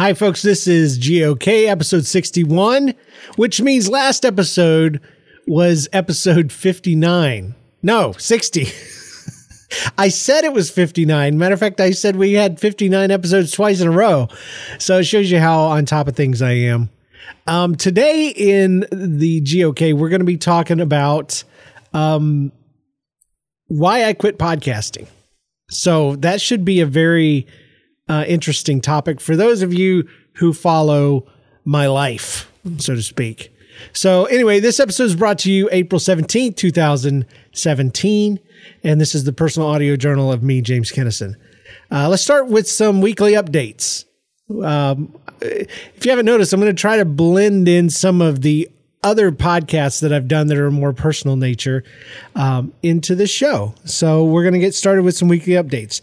[0.00, 0.40] Hi, folks.
[0.40, 2.94] This is GOK episode 61,
[3.36, 4.98] which means last episode
[5.46, 7.54] was episode 59.
[7.82, 8.66] No, 60.
[9.98, 11.36] I said it was 59.
[11.36, 14.28] Matter of fact, I said we had 59 episodes twice in a row.
[14.78, 16.88] So it shows you how on top of things I am.
[17.46, 21.44] Um, today in the GOK, we're going to be talking about
[21.92, 22.52] um,
[23.66, 25.08] why I quit podcasting.
[25.68, 27.46] So that should be a very
[28.10, 31.26] uh, interesting topic for those of you who follow
[31.64, 33.54] my life, so to speak.
[33.92, 38.40] So, anyway, this episode is brought to you April 17th, 2017.
[38.82, 41.36] And this is the personal audio journal of me, James Kennison.
[41.90, 44.04] Uh, let's start with some weekly updates.
[44.50, 48.68] Um, if you haven't noticed, I'm going to try to blend in some of the
[49.04, 51.84] other podcasts that I've done that are more personal nature
[52.34, 53.74] um, into the show.
[53.84, 56.00] So we're going to get started with some weekly updates.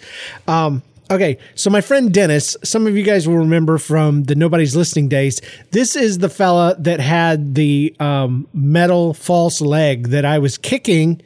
[0.47, 4.75] Um, okay, so my friend Dennis, some of you guys will remember from the Nobody's
[4.75, 5.41] Listening days.
[5.71, 11.21] This is the fella that had the um, metal false leg that I was kicking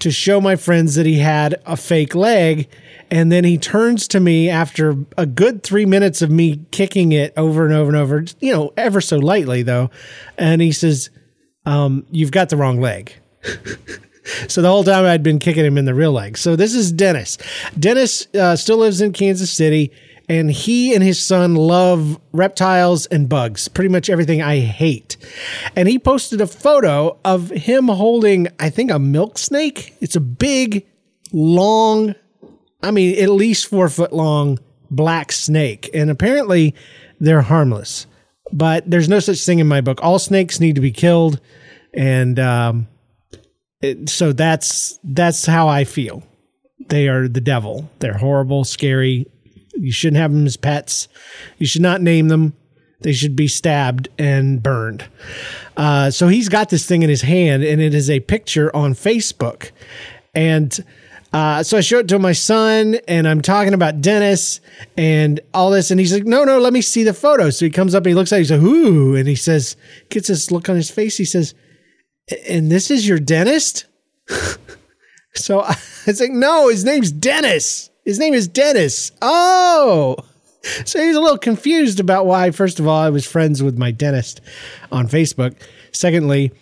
[0.00, 2.68] to show my friends that he had a fake leg.
[3.10, 7.32] And then he turns to me after a good three minutes of me kicking it
[7.36, 9.90] over and over and over, you know, ever so lightly though.
[10.36, 11.10] And he says,
[11.64, 13.14] um, You've got the wrong leg.
[14.48, 16.38] so the whole time I'd been kicking him in the real leg.
[16.38, 17.38] So this is Dennis.
[17.78, 19.92] Dennis uh, still lives in Kansas City
[20.28, 25.16] and he and his son love reptiles and bugs, pretty much everything I hate.
[25.76, 29.94] And he posted a photo of him holding, I think, a milk snake.
[30.00, 30.86] It's a big,
[31.32, 32.14] long,
[32.82, 34.58] I mean, at least four foot long
[34.90, 35.90] black snake.
[35.94, 36.74] And apparently
[37.20, 38.06] they're harmless.
[38.52, 40.00] But there's no such thing in my book.
[40.02, 41.40] All snakes need to be killed.
[41.94, 42.88] And um,
[43.80, 46.22] it, so that's that's how I feel.
[46.88, 47.90] They are the devil.
[47.98, 49.26] They're horrible, scary,
[49.78, 51.08] you shouldn't have them as pets.
[51.58, 52.54] You should not name them.
[53.00, 55.04] They should be stabbed and burned.
[55.76, 58.94] Uh, so he's got this thing in his hand, and it is a picture on
[58.94, 59.70] Facebook.
[60.34, 60.82] And
[61.32, 64.60] uh, so I show it to my son, and I'm talking about Dennis
[64.96, 67.70] and all this, and he's like, "No, no, let me see the photo." So he
[67.70, 69.76] comes up and he looks at, it, he's like, "Ooh," and he says,
[70.08, 71.18] gets this look on his face.
[71.18, 71.54] He says,
[72.48, 73.86] "And this is your dentist?"
[75.34, 75.76] so I
[76.06, 79.10] was like, "No, his name's Dennis." His name is Dennis.
[79.20, 80.16] Oh.
[80.84, 83.90] So he's a little confused about why, first of all, I was friends with my
[83.90, 84.40] dentist
[84.92, 85.56] on Facebook.
[85.90, 86.52] Secondly,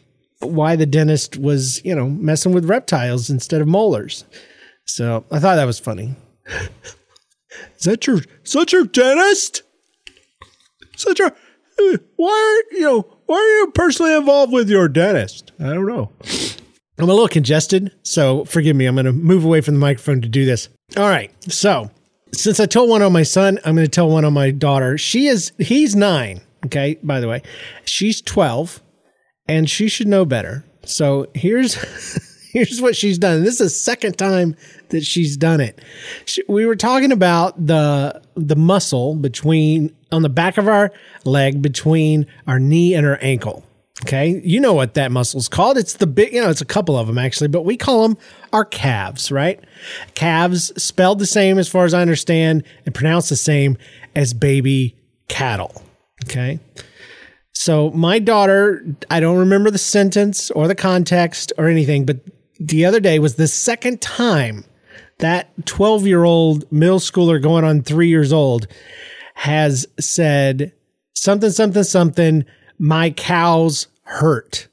[0.40, 4.24] why the dentist was, you know, messing with reptiles instead of molars.
[4.86, 6.14] So I thought that was funny.
[6.46, 9.62] is that your such your dentist?
[10.96, 11.32] Such a
[12.16, 15.52] why are you know are you personally involved with your dentist?
[15.58, 16.10] I don't know.
[16.98, 18.86] I'm a little congested, so forgive me.
[18.86, 20.68] I'm going to move away from the microphone to do this.
[20.96, 21.32] All right.
[21.52, 21.90] So,
[22.32, 24.96] since I told one on my son, I'm going to tell one on my daughter.
[24.96, 26.40] She is, he's nine.
[26.66, 26.98] Okay.
[27.02, 27.42] By the way,
[27.84, 28.80] she's 12
[29.48, 30.64] and she should know better.
[30.84, 31.76] So, here's.
[32.54, 33.42] here's what she's done.
[33.42, 34.56] This is the second time
[34.88, 35.80] that she's done it.
[36.24, 40.90] She, we were talking about the the muscle between on the back of our
[41.24, 43.64] leg between our knee and our ankle.
[44.02, 44.40] Okay.
[44.44, 45.78] You know what that muscle's called.
[45.78, 48.18] It's the big, you know, it's a couple of them actually, but we call them
[48.52, 49.62] our calves, right?
[50.14, 53.78] Calves spelled the same as far as I understand and pronounced the same
[54.16, 54.96] as baby
[55.28, 55.82] cattle.
[56.24, 56.58] Okay.
[57.52, 62.18] So my daughter, I don't remember the sentence or the context or anything, but
[62.58, 64.64] the other day was the second time
[65.18, 68.66] that 12 year old middle schooler going on three years old
[69.34, 70.72] has said
[71.14, 72.44] something, something, something
[72.78, 74.68] my cows hurt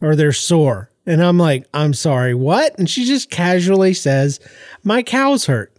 [0.00, 0.90] or they're sore.
[1.06, 2.76] And I'm like, I'm sorry, what?
[2.78, 4.40] And she just casually says,
[4.82, 5.72] my cows hurt.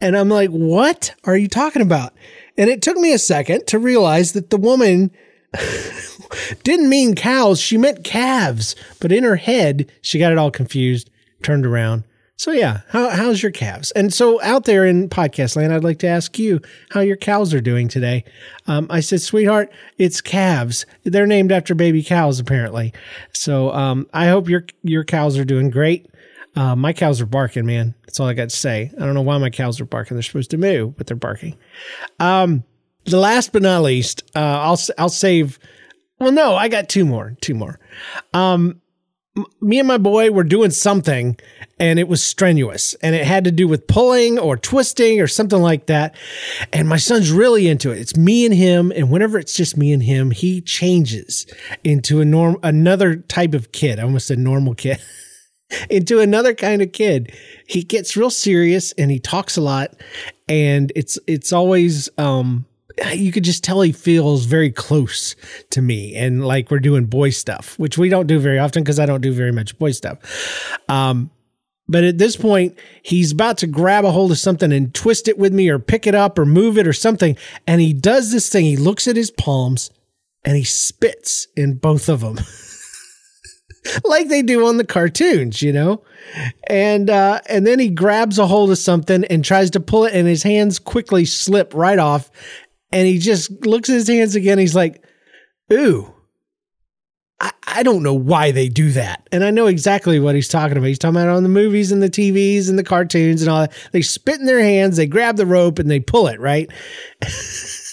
[0.00, 2.14] And I'm like, what are you talking about?
[2.56, 5.10] And it took me a second to realize that the woman
[6.62, 7.60] didn't mean cows.
[7.60, 8.76] She meant calves.
[9.00, 11.10] But in her head, she got it all confused,
[11.42, 12.04] turned around,
[12.36, 13.92] so yeah, how, how's your calves?
[13.92, 16.60] And so out there in podcast land, I'd like to ask you
[16.90, 18.24] how your cows are doing today.
[18.66, 20.84] Um, I said, sweetheart, it's calves.
[21.04, 22.92] They're named after baby cows, apparently.
[23.32, 26.08] So um, I hope your your cows are doing great.
[26.56, 27.94] Uh, my cows are barking, man.
[28.02, 28.90] That's all I got to say.
[28.96, 30.16] I don't know why my cows are barking.
[30.16, 31.56] They're supposed to moo, but they're barking.
[32.18, 32.64] Um,
[33.04, 35.58] the last but not least, uh, I'll I'll save.
[36.18, 37.36] Well, no, I got two more.
[37.40, 37.78] Two more.
[38.32, 38.80] Um,
[39.60, 41.36] me and my boy were doing something
[41.80, 45.60] and it was strenuous and it had to do with pulling or twisting or something
[45.60, 46.14] like that.
[46.72, 47.98] And my son's really into it.
[47.98, 48.92] It's me and him.
[48.94, 51.46] And whenever it's just me and him, he changes
[51.82, 53.98] into a norm, another type of kid.
[53.98, 55.00] I almost said normal kid.
[55.90, 57.34] into another kind of kid.
[57.66, 59.94] He gets real serious and he talks a lot
[60.48, 62.66] and it's it's always um
[63.14, 65.34] you could just tell he feels very close
[65.70, 68.98] to me and like we're doing boy stuff, which we don't do very often because
[68.98, 70.18] I don't do very much boy stuff.
[70.88, 71.30] Um,
[71.86, 75.38] but at this point, he's about to grab a hold of something and twist it
[75.38, 77.36] with me or pick it up or move it or something.
[77.66, 78.64] And he does this thing.
[78.64, 79.90] He looks at his palms
[80.44, 82.38] and he spits in both of them.
[84.04, 86.02] like they do on the cartoons, you know?
[86.68, 90.14] And uh, and then he grabs a hold of something and tries to pull it,
[90.14, 92.30] and his hands quickly slip right off.
[92.94, 94.56] And he just looks at his hands again.
[94.56, 95.04] He's like,
[95.72, 96.14] ooh.
[97.40, 99.28] I, I don't know why they do that.
[99.32, 100.86] And I know exactly what he's talking about.
[100.86, 103.72] He's talking about on the movies and the TVs and the cartoons and all that.
[103.90, 106.70] They spit in their hands, they grab the rope and they pull it, right?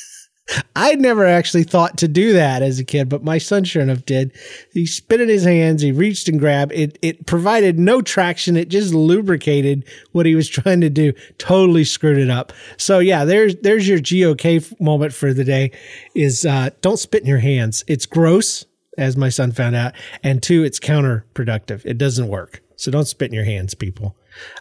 [0.75, 4.05] I'd never actually thought to do that as a kid, but my son sure enough
[4.05, 4.31] did.
[4.73, 6.71] He spit in his hands, he reached and grabbed.
[6.73, 11.13] It it provided no traction, it just lubricated what he was trying to do.
[11.37, 12.53] Totally screwed it up.
[12.77, 15.71] So yeah, there's there's your GOK moment for the day
[16.15, 17.83] is uh, don't spit in your hands.
[17.87, 18.65] It's gross,
[18.97, 19.93] as my son found out,
[20.23, 21.85] and two, it's counterproductive.
[21.85, 22.61] It doesn't work.
[22.75, 24.15] So don't spit in your hands, people.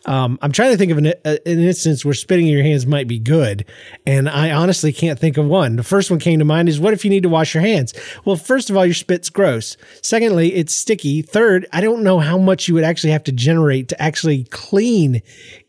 [0.07, 3.09] Um, I'm trying to think of an, an, instance where spitting in your hands might
[3.09, 3.65] be good,
[4.07, 5.77] and I honestly can't think of one.
[5.77, 7.95] The first one came to mind is what if you need to wash your hands?
[8.25, 9.77] Well, first of all, your spit's gross.
[10.03, 11.23] Secondly, it's sticky.
[11.23, 15.23] Third, I don't know how much you would actually have to generate to actually clean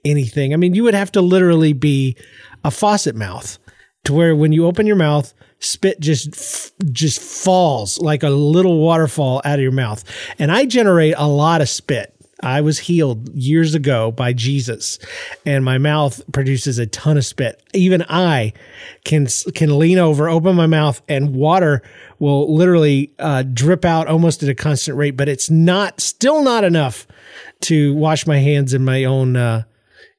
[0.05, 0.53] anything.
[0.53, 2.15] I mean, you would have to literally be
[2.63, 3.57] a faucet mouth
[4.05, 9.41] to where when you open your mouth, spit just just falls like a little waterfall
[9.45, 10.03] out of your mouth.
[10.39, 12.15] And I generate a lot of spit.
[12.41, 14.99] I was healed years ago by Jesus,
[15.45, 17.61] and my mouth produces a ton of spit.
[17.73, 18.53] Even I
[19.03, 21.81] can can lean over, open my mouth, and water
[22.19, 25.17] will literally uh, drip out almost at a constant rate.
[25.17, 27.07] But it's not still not enough
[27.61, 29.63] to wash my hands in my own uh,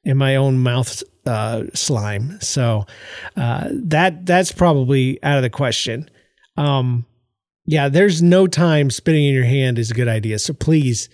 [0.04, 2.38] in my own mouth uh, slime.
[2.40, 2.86] So
[3.36, 6.10] uh, that that's probably out of the question.
[6.56, 7.06] Um,
[7.64, 10.38] yeah, there's no time spitting in your hand is a good idea.
[10.38, 11.08] So please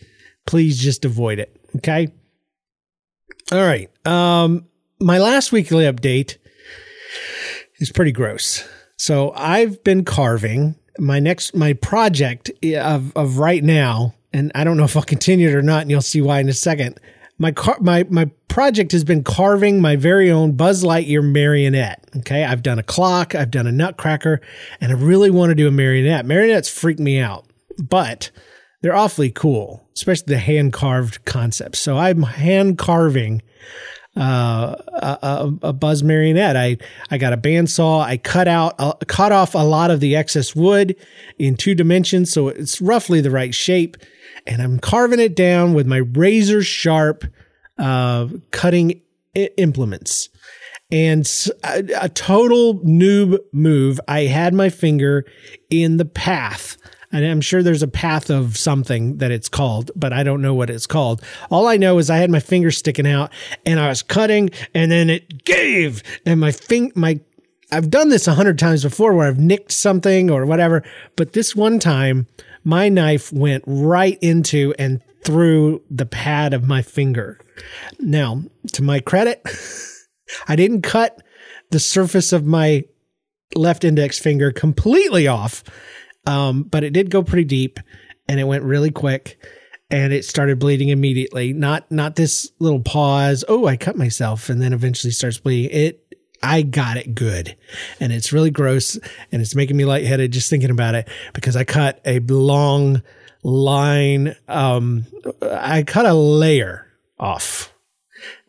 [0.48, 1.54] please just avoid it.
[1.76, 2.08] Okay.
[3.52, 3.90] All right.
[4.06, 4.66] Um,
[4.98, 6.38] my last weekly update
[7.78, 8.66] is pretty gross.
[8.96, 14.76] So I've been carving my next my project of of right now, and I don't
[14.78, 16.98] know if I'll continue it or not, and you'll see why in a second.
[17.38, 22.04] My car, my my project has been carving my very own Buzz Lightyear marionette.
[22.16, 24.40] Okay, I've done a clock, I've done a nutcracker,
[24.80, 26.24] and I really want to do a marionette.
[26.24, 27.46] Marionettes freak me out,
[27.78, 28.30] but
[28.80, 31.78] they're awfully cool, especially the hand carved concepts.
[31.78, 33.42] So I'm hand carving
[34.16, 36.56] uh, a, a, Buzz marionette.
[36.56, 36.78] I
[37.10, 38.02] I got a bandsaw.
[38.02, 40.96] I cut out uh, cut off a lot of the excess wood
[41.38, 43.96] in two dimensions, so it's roughly the right shape.
[44.46, 47.24] And I'm carving it down with my razor sharp
[47.78, 49.00] uh, cutting
[49.36, 50.30] I- implements.
[50.90, 51.30] And
[51.64, 54.00] a, a total noob move.
[54.08, 55.26] I had my finger
[55.68, 56.78] in the path
[57.12, 60.54] and I'm sure there's a path of something that it's called, but I don't know
[60.54, 61.22] what it's called.
[61.50, 63.32] All I know is I had my finger sticking out
[63.64, 67.20] and I was cutting and then it gave and my fing my
[67.70, 70.82] I've done this a hundred times before where I've nicked something or whatever,
[71.16, 72.26] but this one time
[72.64, 77.38] my knife went right into and through the pad of my finger.
[77.98, 79.42] Now, to my credit,
[80.48, 81.20] I didn't cut
[81.70, 82.84] the surface of my
[83.54, 85.62] left index finger completely off.
[86.28, 87.80] Um, but it did go pretty deep
[88.28, 89.42] and it went really quick
[89.90, 91.54] and it started bleeding immediately.
[91.54, 95.70] Not not this little pause, oh, I cut myself and then eventually starts bleeding.
[95.70, 97.56] It I got it good.
[97.98, 98.98] And it's really gross
[99.32, 103.02] and it's making me lightheaded just thinking about it because I cut a long
[103.42, 105.06] line um
[105.42, 106.86] I cut a layer
[107.18, 107.72] off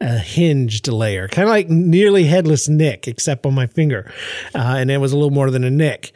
[0.01, 4.11] a hinged layer, kind of like nearly headless Nick, except on my finger.
[4.53, 6.11] Uh, and it was a little more than a nick.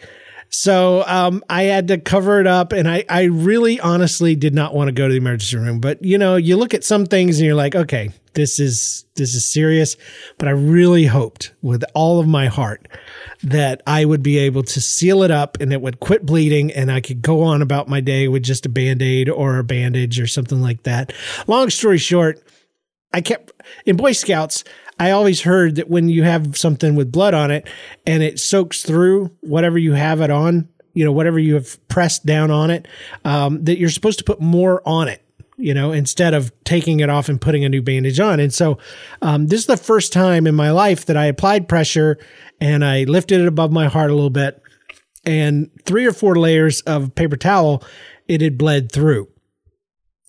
[0.55, 4.75] So um, I had to cover it up, and I, I really honestly did not
[4.75, 5.79] want to go to the emergency room.
[5.79, 9.33] But you know, you look at some things and you're like, okay, this is this
[9.33, 9.97] is serious.
[10.37, 12.87] But I really hoped with all of my heart
[13.41, 16.91] that I would be able to seal it up and it would quit bleeding, and
[16.91, 20.19] I could go on about my day with just a band aid or a bandage
[20.19, 21.13] or something like that.
[21.47, 22.43] Long story short,
[23.11, 23.53] I kept
[23.87, 24.63] in Boy Scouts.
[24.99, 27.67] I always heard that when you have something with blood on it
[28.05, 32.25] and it soaks through whatever you have it on, you know, whatever you have pressed
[32.25, 32.87] down on it,
[33.25, 35.19] um, that you're supposed to put more on it
[35.55, 38.39] you know, instead of taking it off and putting a new bandage on.
[38.39, 38.79] And so,
[39.21, 42.17] um, this is the first time in my life that I applied pressure
[42.59, 44.63] and I lifted it above my heart a little bit
[45.25, 47.83] and three or four layers of paper towel,
[48.27, 49.29] it had bled through.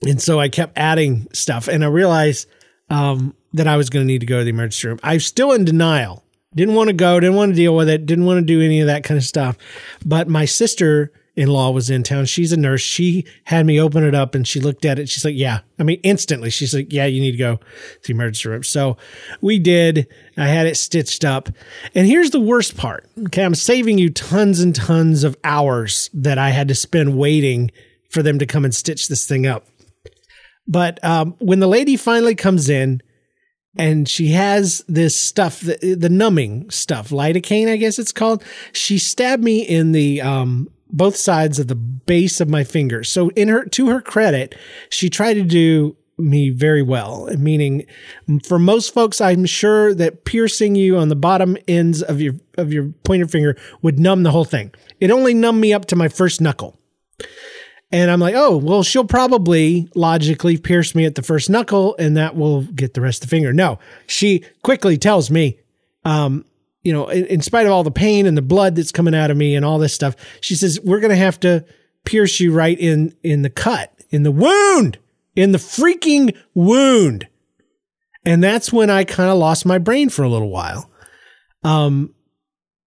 [0.06, 2.48] And so I kept adding stuff and I realized,
[2.90, 5.00] um, that I was going to need to go to the emergency room.
[5.02, 6.22] I'm still in denial.
[6.54, 8.80] Didn't want to go, didn't want to deal with it, didn't want to do any
[8.80, 9.56] of that kind of stuff.
[10.04, 12.26] But my sister in law was in town.
[12.26, 12.80] She's a nurse.
[12.80, 15.08] She had me open it up and she looked at it.
[15.08, 15.60] She's like, Yeah.
[15.78, 17.62] I mean, instantly, she's like, Yeah, you need to go to
[18.06, 18.62] the emergency room.
[18.62, 18.96] So
[19.40, 20.06] we did.
[20.36, 21.48] I had it stitched up.
[21.94, 23.08] And here's the worst part.
[23.26, 23.44] Okay.
[23.44, 27.72] I'm saving you tons and tons of hours that I had to spend waiting
[28.10, 29.66] for them to come and stitch this thing up.
[30.68, 33.02] But um, when the lady finally comes in,
[33.76, 38.44] and she has this stuff, the, the numbing stuff, lidocaine, I guess it's called.
[38.72, 43.02] She stabbed me in the um, both sides of the base of my finger.
[43.04, 44.54] So in her to her credit,
[44.88, 47.84] she tried to do me very well, meaning
[48.44, 52.72] for most folks I'm sure that piercing you on the bottom ends of your of
[52.72, 54.72] your pointer finger would numb the whole thing.
[55.00, 56.78] It only numbed me up to my first knuckle.
[57.94, 62.16] And I'm like, oh, well, she'll probably logically pierce me at the first knuckle and
[62.16, 63.52] that will get the rest of the finger.
[63.52, 65.60] No, she quickly tells me,
[66.04, 66.44] um,
[66.82, 69.30] you know, in, in, spite of all the pain and the blood that's coming out
[69.30, 71.64] of me and all this stuff, she says, we're going to have to
[72.04, 74.98] pierce you right in, in the cut, in the wound,
[75.36, 77.28] in the freaking wound.
[78.24, 80.90] And that's when I kind of lost my brain for a little while.
[81.62, 82.12] Um,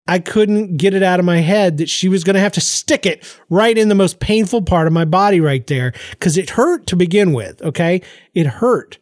[0.08, 2.62] I couldn't get it out of my head that she was going to have to
[2.62, 6.48] stick it right in the most painful part of my body right there because it
[6.48, 7.60] hurt to begin with.
[7.60, 8.00] Okay.
[8.32, 8.98] It hurt.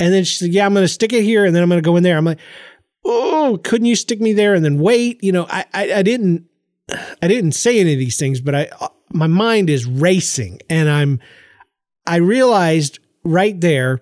[0.00, 1.80] And then she said, Yeah, I'm going to stick it here and then I'm going
[1.80, 2.16] to go in there.
[2.16, 2.40] I'm like,
[3.04, 5.22] oh, couldn't you stick me there and then wait?
[5.22, 6.46] You know, I, I, I didn't,
[7.22, 10.88] I didn't say any of these things, but I, uh, my mind is racing and
[10.88, 11.20] I'm,
[12.06, 14.00] I realized right there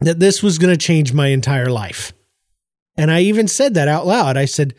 [0.00, 2.12] that this was going to change my entire life.
[2.98, 4.36] And I even said that out loud.
[4.36, 4.74] I said,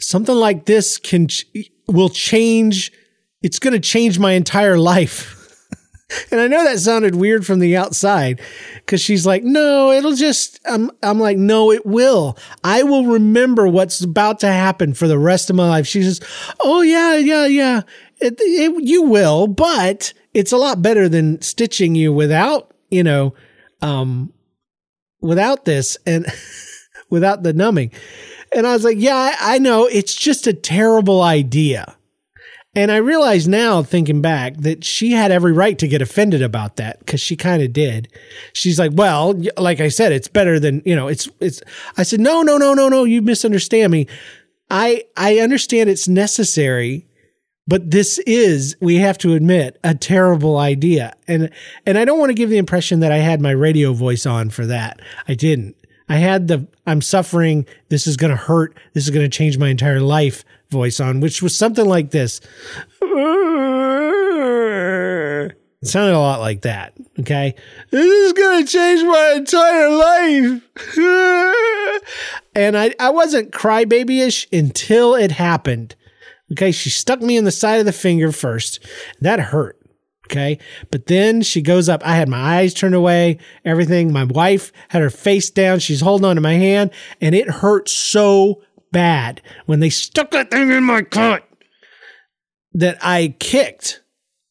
[0.00, 1.28] something like this can,
[1.88, 2.92] will change,
[3.42, 5.32] it's going to change my entire life.
[6.30, 8.40] And I know that sounded weird from the outside
[8.76, 12.38] because she's like, no, it'll just, I'm, I'm like, no, it will.
[12.62, 15.84] I will remember what's about to happen for the rest of my life.
[15.86, 16.20] She says,
[16.60, 17.82] oh, yeah, yeah, yeah.
[18.18, 23.34] It, it, you will, but it's a lot better than stitching you without, you know,
[23.82, 24.32] um,
[25.20, 26.24] without this and
[27.10, 27.90] without the numbing.
[28.54, 31.96] And I was like, yeah, I, know it's just a terrible idea.
[32.74, 36.76] And I realize now, thinking back, that she had every right to get offended about
[36.76, 38.08] that because she kind of did.
[38.52, 41.62] She's like, "Well, like I said, it's better than you know." It's it's.
[41.96, 43.04] I said, "No, no, no, no, no.
[43.04, 44.06] You misunderstand me.
[44.68, 47.06] I I understand it's necessary,
[47.66, 51.14] but this is we have to admit a terrible idea.
[51.26, 51.50] And
[51.84, 54.50] and I don't want to give the impression that I had my radio voice on
[54.50, 55.00] for that.
[55.26, 55.76] I didn't.
[56.08, 57.66] I had the I'm suffering.
[57.88, 58.76] This is going to hurt.
[58.92, 62.40] This is going to change my entire life voice on, which was something like this.
[65.82, 66.94] It sounded a lot like that.
[67.20, 67.54] Okay.
[67.90, 70.62] This is going to change my entire life.
[72.54, 75.94] and I, I wasn't crybabyish until it happened.
[76.52, 76.72] Okay.
[76.72, 78.84] She stuck me in the side of the finger first.
[79.20, 79.75] That hurt.
[80.26, 80.58] Okay.
[80.90, 82.02] But then she goes up.
[82.04, 84.12] I had my eyes turned away, everything.
[84.12, 85.78] My wife had her face down.
[85.78, 86.90] She's holding on to my hand
[87.20, 91.48] and it hurt so bad when they stuck that thing in my cut
[92.72, 94.02] that I kicked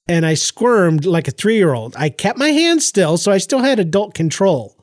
[0.08, 1.96] and I squirmed like a three year old.
[1.98, 4.75] I kept my hand still, so I still had adult control.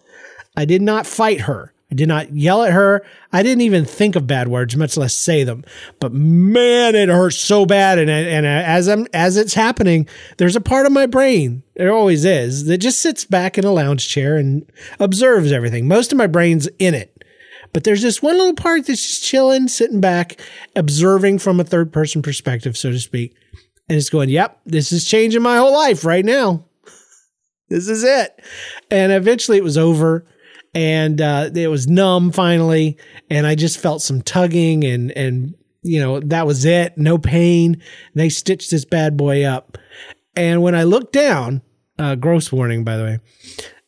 [0.57, 1.73] I did not fight her.
[1.93, 3.05] I did not yell at her.
[3.35, 5.63] I didn't even think of bad words, much less say them.
[6.01, 7.99] But man, it hurts so bad.
[7.99, 10.09] And and as I'm as it's happening,
[10.39, 13.73] there's a part of my brain, there always is, that just sits back in a
[13.73, 14.65] lounge chair and
[15.01, 15.87] observes everything.
[15.87, 17.23] Most of my brain's in it.
[17.75, 20.41] But there's this one little part that's just chilling, sitting back,
[20.75, 23.37] observing from a third person perspective, so to speak.
[23.91, 26.65] And it's going, yep, this is changing my whole life right now.
[27.69, 28.43] this is it.
[28.91, 30.25] And eventually it was over
[30.75, 32.97] and uh, it was numb finally.
[33.31, 36.97] And I just felt some tugging and, and, you know, that was it.
[36.97, 37.83] No pain.
[38.15, 39.79] They stitched this bad boy up.
[40.35, 41.63] And when I looked down,
[41.99, 43.21] uh, gross warning, by the way,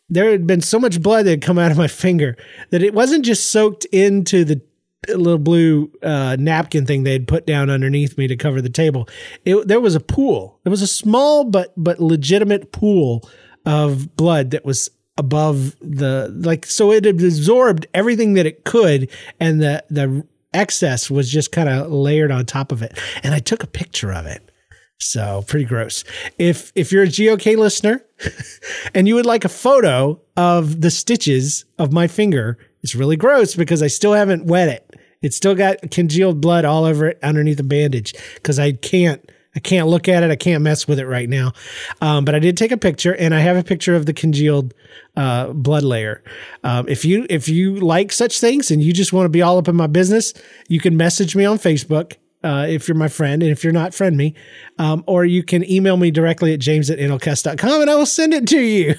[0.09, 2.37] there had been so much blood that had come out of my finger
[2.71, 4.61] that it wasn't just soaked into the
[5.09, 9.09] little blue uh, napkin thing they had put down underneath me to cover the table.
[9.45, 10.61] It, there was a pool.
[10.65, 13.29] It was a small but but legitimate pool
[13.67, 19.63] of blood that was above the like so it absorbed everything that it could and
[19.63, 23.63] the the excess was just kind of layered on top of it and i took
[23.63, 24.51] a picture of it
[24.99, 26.05] so pretty gross.
[26.39, 28.05] If if you're a GOK listener
[28.95, 33.55] and you would like a photo of the stitches of my finger, it's really gross
[33.55, 34.97] because I still haven't wet it.
[35.23, 39.61] It's still got congealed blood all over it underneath the bandage because I can't I
[39.61, 40.31] can't look at it.
[40.31, 41.53] I can't mess with it right now.
[42.01, 44.75] Um, but I did take a picture, and I have a picture of the congealed
[45.17, 46.23] uh, blood layer.
[46.65, 49.59] Um, if you if you like such things and you just want to be all
[49.59, 50.35] up in my business,
[50.69, 52.15] you can message me on Facebook.
[52.43, 54.35] Uh, if you're my friend, and if you're not, friend me.
[54.79, 58.35] Um, or you can email me directly at james at nlcast.com and I will send
[58.35, 58.95] it to you.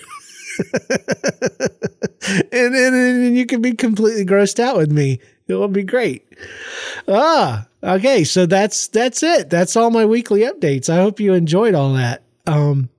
[2.51, 5.19] and, and, and you can be completely grossed out with me.
[5.47, 6.25] It will be great.
[7.07, 8.23] Ah, okay.
[8.23, 9.51] So that's that's it.
[9.51, 10.89] That's all my weekly updates.
[10.89, 12.23] I hope you enjoyed all that.
[12.47, 12.89] Um,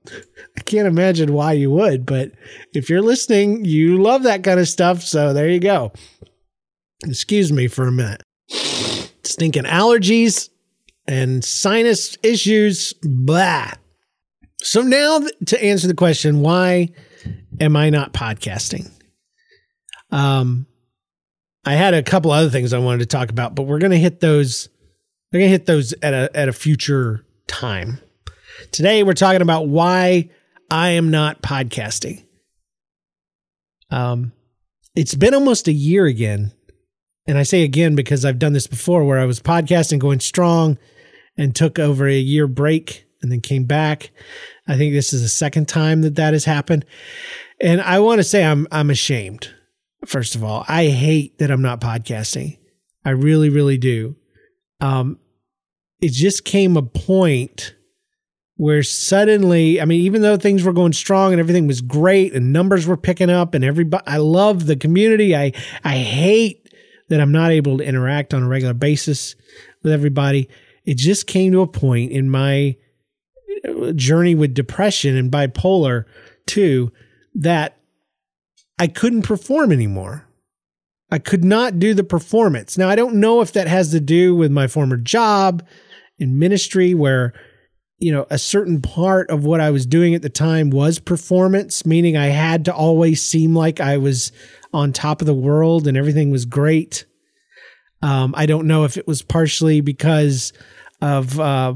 [0.57, 2.31] I can't imagine why you would, but
[2.73, 5.03] if you're listening, you love that kind of stuff.
[5.03, 5.91] So there you go.
[7.05, 8.23] Excuse me for a minute.
[9.23, 10.49] Stinking allergies
[11.07, 12.93] and sinus issues.
[13.03, 13.71] Blah.
[14.61, 16.89] So now to answer the question, why
[17.59, 18.89] am I not podcasting?
[20.11, 20.65] Um,
[21.67, 23.99] I had a couple other things I wanted to talk about, but we're going to
[23.99, 24.69] hit those.
[25.33, 27.99] We're to hit those at a at a future time.
[28.71, 30.29] Today we're talking about why
[30.71, 32.23] I am not podcasting.
[33.91, 34.31] Um,
[34.95, 36.53] it's been almost a year again,
[37.27, 40.77] and I say again because I've done this before, where I was podcasting going strong,
[41.35, 44.11] and took over a year break, and then came back.
[44.69, 46.85] I think this is the second time that that has happened,
[47.59, 49.49] and I want to say I'm I'm ashamed.
[50.05, 52.57] First of all, I hate that I'm not podcasting.
[53.03, 54.15] I really, really do.
[54.79, 55.19] Um,
[56.01, 57.75] it just came a point
[58.55, 62.51] where suddenly, I mean, even though things were going strong and everything was great and
[62.51, 65.35] numbers were picking up and everybody, I love the community.
[65.35, 66.67] I, I hate
[67.09, 69.35] that I'm not able to interact on a regular basis
[69.83, 70.49] with everybody.
[70.85, 72.75] It just came to a point in my
[73.95, 76.05] journey with depression and bipolar
[76.45, 76.91] too
[77.35, 77.76] that
[78.79, 80.25] I couldn't perform anymore.
[81.09, 82.77] I could not do the performance.
[82.77, 85.65] Now, I don't know if that has to do with my former job
[86.19, 87.33] in ministry, where,
[87.97, 91.85] you know, a certain part of what I was doing at the time was performance,
[91.85, 94.31] meaning I had to always seem like I was
[94.73, 97.05] on top of the world and everything was great.
[98.01, 100.53] Um, I don't know if it was partially because
[101.01, 101.73] of uh,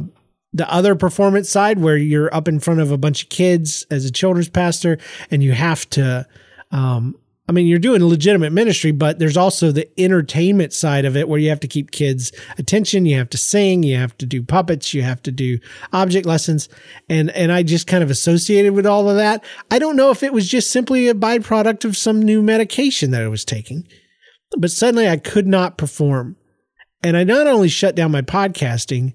[0.53, 4.05] the other performance side where you're up in front of a bunch of kids as
[4.05, 4.97] a children's pastor
[5.29, 6.27] and you have to
[6.71, 7.15] um,
[7.51, 11.39] I mean, you're doing legitimate ministry, but there's also the entertainment side of it where
[11.39, 13.05] you have to keep kids' attention.
[13.05, 15.59] You have to sing, you have to do puppets, you have to do
[15.91, 16.69] object lessons.
[17.09, 19.43] And, and I just kind of associated with all of that.
[19.69, 23.21] I don't know if it was just simply a byproduct of some new medication that
[23.21, 23.85] I was taking,
[24.57, 26.37] but suddenly I could not perform.
[27.03, 29.13] And I not only shut down my podcasting,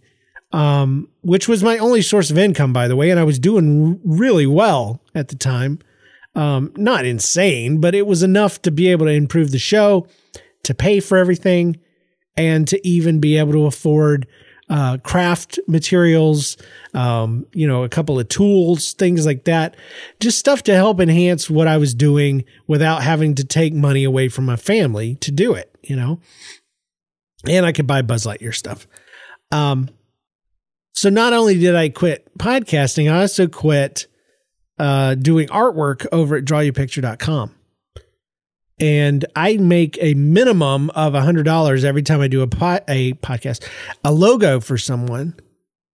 [0.52, 3.98] um, which was my only source of income, by the way, and I was doing
[4.04, 5.78] really well at the time.
[6.36, 10.06] Um, not insane, but it was enough to be able to improve the show,
[10.64, 11.78] to pay for everything,
[12.36, 14.28] and to even be able to afford
[14.68, 16.56] uh, craft materials,
[16.92, 19.76] um, you know, a couple of tools, things like that.
[20.20, 24.28] Just stuff to help enhance what I was doing without having to take money away
[24.28, 26.20] from my family to do it, you know?
[27.48, 28.86] And I could buy Buzz Lightyear stuff.
[29.52, 29.88] Um,
[30.92, 34.06] so not only did I quit podcasting, I also quit
[34.78, 37.54] uh, doing artwork over at drawyoupicture.com.
[38.78, 42.80] And I make a minimum of a hundred dollars every time I do a po-
[42.86, 43.66] a podcast,
[44.04, 45.34] a logo for someone,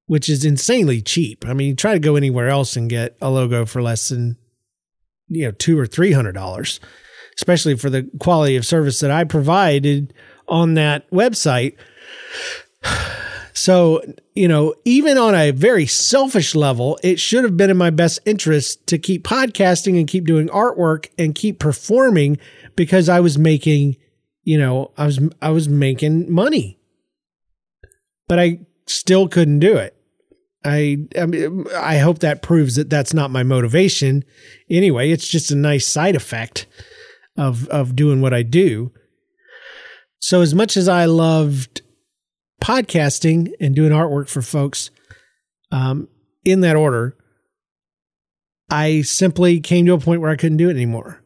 [0.06, 1.46] which is insanely cheap.
[1.46, 4.36] I mean, you try to go anywhere else and get a logo for less than
[5.28, 6.80] you know two or three hundred dollars,
[7.36, 10.12] especially for the quality of service that I provided
[10.48, 11.76] on that website.
[13.62, 14.02] So,
[14.34, 18.18] you know, even on a very selfish level, it should have been in my best
[18.26, 22.38] interest to keep podcasting and keep doing artwork and keep performing
[22.74, 23.98] because I was making,
[24.42, 26.80] you know, I was I was making money.
[28.26, 29.94] But I still couldn't do it.
[30.64, 34.24] I I, mean, I hope that proves that that's not my motivation.
[34.68, 36.66] Anyway, it's just a nice side effect
[37.36, 38.90] of of doing what I do.
[40.18, 41.82] So as much as I loved
[42.62, 44.90] podcasting and doing artwork for folks
[45.72, 46.08] um,
[46.44, 47.16] in that order,
[48.70, 51.22] I simply came to a point where I couldn't do it anymore.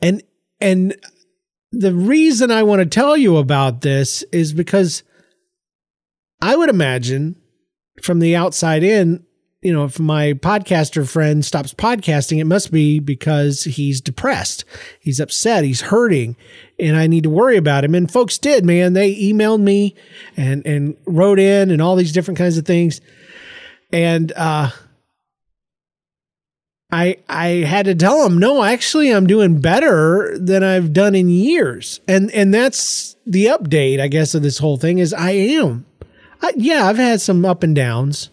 [0.00, 0.22] And
[0.60, 0.96] and
[1.72, 5.02] the reason I want to tell you about this is because
[6.40, 7.36] I would imagine
[8.02, 9.25] from the outside in
[9.66, 14.64] you know, if my podcaster friend stops podcasting, it must be because he's depressed.
[15.00, 15.64] He's upset.
[15.64, 16.36] He's hurting.
[16.78, 17.92] And I need to worry about him.
[17.96, 18.92] And folks did, man.
[18.92, 19.96] They emailed me
[20.36, 23.00] and, and wrote in and all these different kinds of things.
[23.92, 24.70] And, uh,
[26.92, 31.28] I I had to tell them, no, actually I'm doing better than I've done in
[31.28, 31.98] years.
[32.06, 35.84] And and that's the update, I guess, of this whole thing is I am.
[36.40, 38.30] I, yeah, I've had some up and downs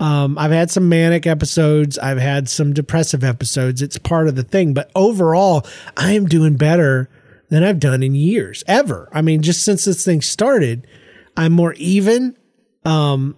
[0.00, 1.98] Um, I've had some manic episodes.
[1.98, 3.82] I've had some depressive episodes.
[3.82, 4.72] It's part of the thing.
[4.72, 7.10] But overall, I am doing better
[7.50, 9.08] than I've done in years, ever.
[9.12, 10.86] I mean, just since this thing started,
[11.36, 12.36] I'm more even.
[12.84, 13.36] Um,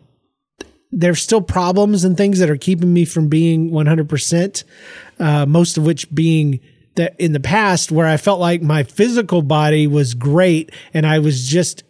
[0.92, 4.64] there's still problems and things that are keeping me from being 100%,
[5.18, 6.60] uh, most of which being
[6.94, 11.18] that in the past where I felt like my physical body was great and I
[11.18, 11.82] was just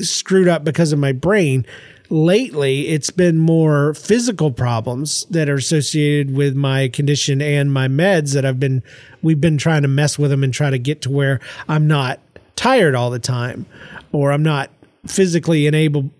[0.00, 1.64] screwed up because of my brain.
[2.12, 8.34] Lately, it's been more physical problems that are associated with my condition and my meds
[8.34, 8.82] that I've been,
[9.22, 12.18] we've been trying to mess with them and try to get to where I'm not
[12.56, 13.64] tired all the time
[14.10, 14.70] or I'm not
[15.06, 16.10] physically unable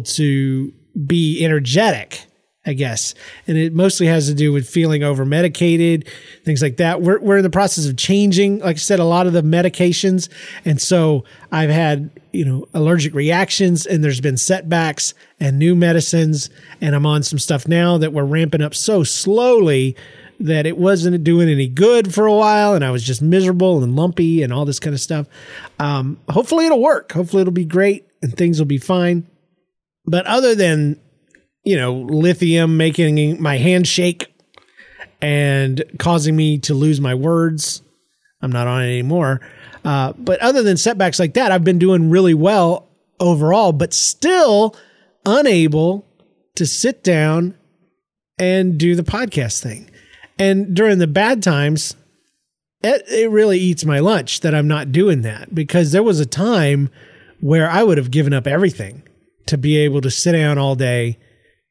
[0.00, 0.72] to
[1.06, 2.26] be energetic
[2.68, 3.14] I guess.
[3.46, 6.06] And it mostly has to do with feeling over medicated,
[6.44, 7.00] things like that.
[7.00, 10.28] We're, we're in the process of changing, like I said, a lot of the medications.
[10.66, 16.50] And so I've had, you know, allergic reactions and there's been setbacks and new medicines.
[16.80, 19.96] And I'm on some stuff now that we're ramping up so slowly
[20.38, 22.74] that it wasn't doing any good for a while.
[22.74, 25.26] And I was just miserable and lumpy and all this kind of stuff.
[25.80, 27.10] Um, hopefully it'll work.
[27.10, 29.26] Hopefully it'll be great and things will be fine.
[30.06, 31.00] But other than
[31.64, 34.32] you know, lithium making my hand shake
[35.20, 37.82] and causing me to lose my words.
[38.40, 39.40] I'm not on it anymore.
[39.84, 42.88] Uh, but other than setbacks like that, I've been doing really well
[43.20, 44.76] overall, but still
[45.24, 46.06] unable
[46.56, 47.56] to sit down
[48.38, 49.90] and do the podcast thing.
[50.38, 51.96] And during the bad times,
[52.82, 56.26] it, it really eats my lunch that I'm not doing that because there was a
[56.26, 56.90] time
[57.40, 59.02] where I would have given up everything
[59.46, 61.18] to be able to sit down all day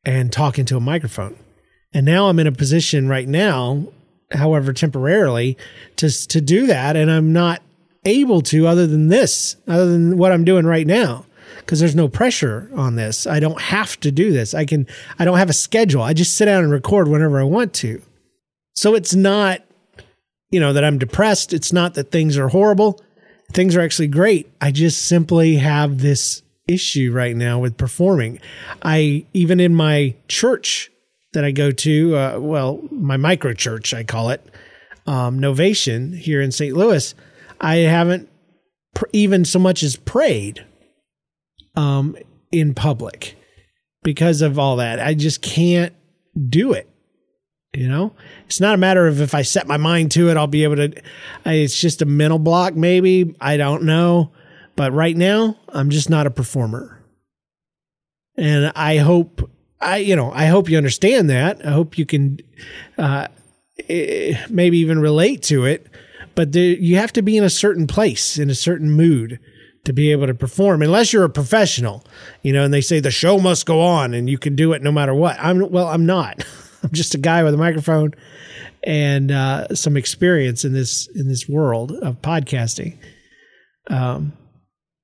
[0.06, 1.38] and talk into a microphone.
[1.94, 3.88] And now I'm in a position right now,
[4.32, 5.58] however temporarily,
[5.98, 7.62] to to do that, and I'm not
[8.06, 11.26] able to other than this, other than what I'm doing right now
[11.68, 13.28] because there's no pressure on this.
[13.28, 14.54] I don't have to do this.
[14.54, 14.88] I can
[15.20, 16.02] I don't have a schedule.
[16.02, 18.02] I just sit down and record whenever I want to.
[18.74, 19.62] So it's not
[20.50, 21.54] you know that I'm depressed.
[21.54, 23.02] It's not that things are horrible.
[23.52, 24.50] Things are actually great.
[24.62, 28.40] I just simply have this issue right now with performing.
[28.82, 30.92] I even in my church
[31.38, 34.44] that I go to, uh, well, my micro church I call it,
[35.06, 36.76] um, Novation here in St.
[36.76, 37.14] Louis,
[37.62, 38.28] I haven't
[38.96, 40.66] pr- even so much as prayed
[41.76, 42.18] um,
[42.52, 43.38] in public
[44.02, 45.00] because of all that.
[45.00, 45.94] I just can't
[46.50, 46.90] do it.
[47.76, 48.16] You know,
[48.48, 50.78] it's not a matter of if I set my mind to it, I'll be able
[50.78, 50.92] to.
[51.46, 53.36] It's just a mental block, maybe.
[53.40, 54.32] I don't know.
[54.76, 57.00] But right now, I'm just not a performer.
[58.36, 61.66] And I hope I you know, I hope you understand that.
[61.66, 62.40] I hope you can
[62.98, 63.28] uh
[63.90, 65.88] eh, maybe even relate to it,
[66.36, 69.40] but you have to be in a certain place, in a certain mood
[69.86, 72.04] to be able to perform unless you're a professional,
[72.42, 74.84] you know, and they say the show must go on and you can do it
[74.84, 75.38] no matter what.
[75.40, 76.44] I'm well, I'm not.
[76.84, 78.14] I'm just a guy with a microphone
[78.84, 82.98] and uh, some experience in this in this world of podcasting.
[83.90, 84.34] Um,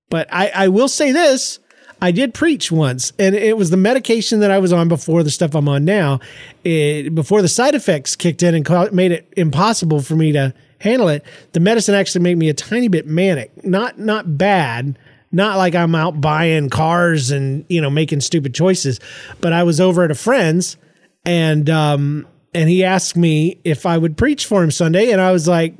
[0.10, 1.60] but I, I will say this.
[2.04, 5.32] I did preach once, and it was the medication that I was on before the
[5.32, 6.20] stuff I'm on now.
[6.66, 11.08] It, before the side effects kicked in and made it impossible for me to handle
[11.08, 13.63] it, the medicine actually made me a tiny bit manic.
[13.63, 15.00] Not not bad,
[15.32, 19.00] not like I'm out buying cars and you know making stupid choices,
[19.39, 20.76] but I was over at a friend's,
[21.24, 25.32] and um, and he asked me if I would preach for him Sunday, and I
[25.32, 25.74] was like,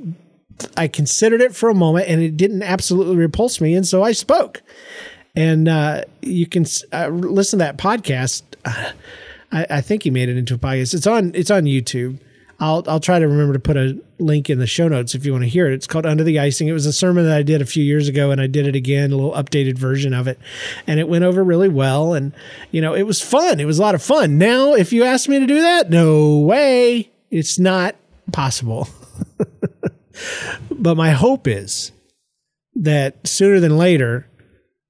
[0.78, 3.76] I considered it for a moment and it didn't absolutely repulse me.
[3.76, 4.62] And so I spoke.
[5.36, 8.43] And uh, you can uh, listen to that podcast.
[8.65, 10.93] I, I, think he made it into a podcast.
[10.93, 12.19] It's on it's on YouTube.
[12.60, 15.32] I'll I'll try to remember to put a link in the show notes if you
[15.32, 15.74] want to hear it.
[15.74, 16.67] It's called Under the Icing.
[16.67, 18.76] It was a sermon that I did a few years ago, and I did it
[18.76, 20.39] again, a little updated version of it,
[20.86, 22.13] and it went over really well.
[22.13, 22.32] And
[22.72, 23.60] you know, it was fun.
[23.60, 24.38] It was a lot of fun.
[24.38, 27.96] Now, if you ask me to do that, no way, it's not
[28.32, 28.88] possible.
[30.84, 31.91] But my hope is
[32.76, 34.28] that sooner than later,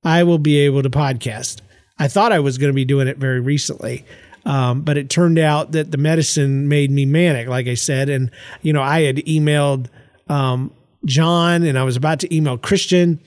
[0.03, 1.61] I will be able to podcast.
[1.97, 4.05] I thought I was going to be doing it very recently.
[4.45, 8.09] Um, but it turned out that the medicine made me manic, like I said.
[8.09, 8.29] And,
[8.61, 9.87] you know, I had emailed
[10.27, 10.73] um,
[11.05, 13.21] John and I was about to email Christian.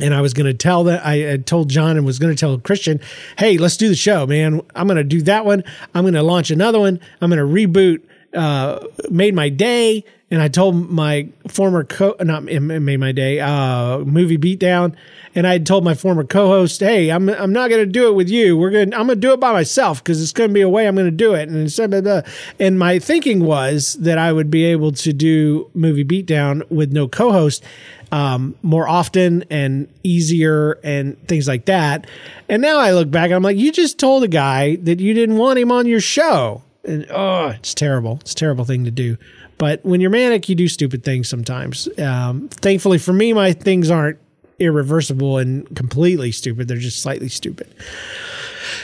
[0.00, 2.38] And I was going to tell that I had told John and was going to
[2.38, 3.00] tell Christian,
[3.38, 4.60] hey, let's do the show, man.
[4.74, 5.62] I'm going to do that one.
[5.94, 6.98] I'm going to launch another one.
[7.20, 8.02] I'm going to reboot
[8.34, 13.98] uh, Made My Day and I told my former co not made my day uh,
[13.98, 14.96] movie beatdown,
[15.34, 18.14] and I had told my former co-host, "Hey, I'm I'm not going to do it
[18.14, 18.56] with you.
[18.56, 20.68] We're going I'm going to do it by myself because it's going to be a
[20.68, 22.22] way I'm going to do it." And blah, blah, blah.
[22.58, 27.06] and my thinking was that I would be able to do movie beatdown with no
[27.06, 27.62] co-host.
[28.10, 32.06] um, more often and easier and things like that.
[32.48, 35.14] And now I look back and I'm like, you just told a guy that you
[35.14, 36.62] didn't want him on your show.
[36.86, 38.18] And oh, it's terrible.
[38.20, 39.16] It's a terrible thing to do.
[39.58, 41.88] But when you're manic, you do stupid things sometimes.
[41.98, 44.18] Um, thankfully for me, my things aren't
[44.58, 46.68] irreversible and completely stupid.
[46.68, 47.72] They're just slightly stupid.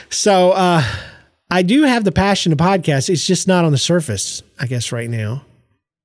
[0.09, 0.83] So uh,
[1.51, 3.09] I do have the passion to podcast.
[3.09, 5.45] It's just not on the surface, I guess, right now.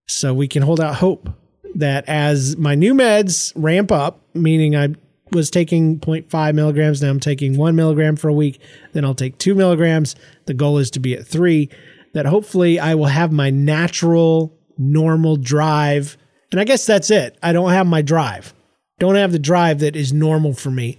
[0.08, 1.30] So we can hold out hope
[1.76, 4.96] that as my new meds ramp up, meaning I
[5.36, 8.60] was taking 0.5 milligrams, now I'm taking one milligram for a week,
[8.94, 10.16] then I'll take two milligrams.
[10.46, 11.70] The goal is to be at three,
[12.14, 16.18] that hopefully I will have my natural, normal drive.
[16.52, 17.38] And I guess that's it.
[17.44, 18.54] I don't have my drive.
[19.00, 20.98] Don't have the drive that is normal for me.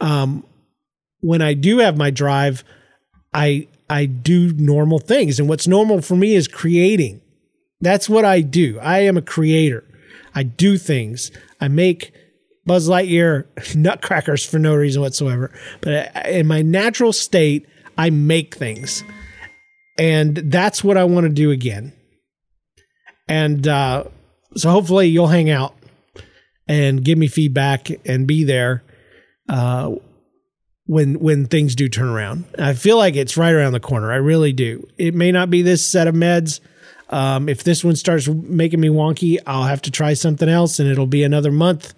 [0.00, 0.44] Um,
[1.20, 2.62] when I do have my drive,
[3.32, 5.40] I I do normal things.
[5.40, 7.20] And what's normal for me is creating.
[7.80, 8.78] That's what I do.
[8.80, 9.84] I am a creator.
[10.34, 11.30] I do things.
[11.60, 12.12] I make
[12.68, 15.50] Buzz Lightyear nutcrackers for no reason whatsoever.
[15.80, 19.02] But in my natural state, I make things.
[19.98, 21.92] And that's what I want to do again.
[23.26, 24.04] And uh,
[24.54, 25.74] so hopefully you'll hang out
[26.68, 28.84] and give me feedback and be there
[29.48, 29.94] uh,
[30.86, 32.44] when when things do turn around.
[32.58, 34.12] I feel like it's right around the corner.
[34.12, 34.86] I really do.
[34.96, 36.60] It may not be this set of meds.
[37.10, 40.88] Um, if this one starts making me wonky, I'll have to try something else, and
[40.88, 41.94] it'll be another month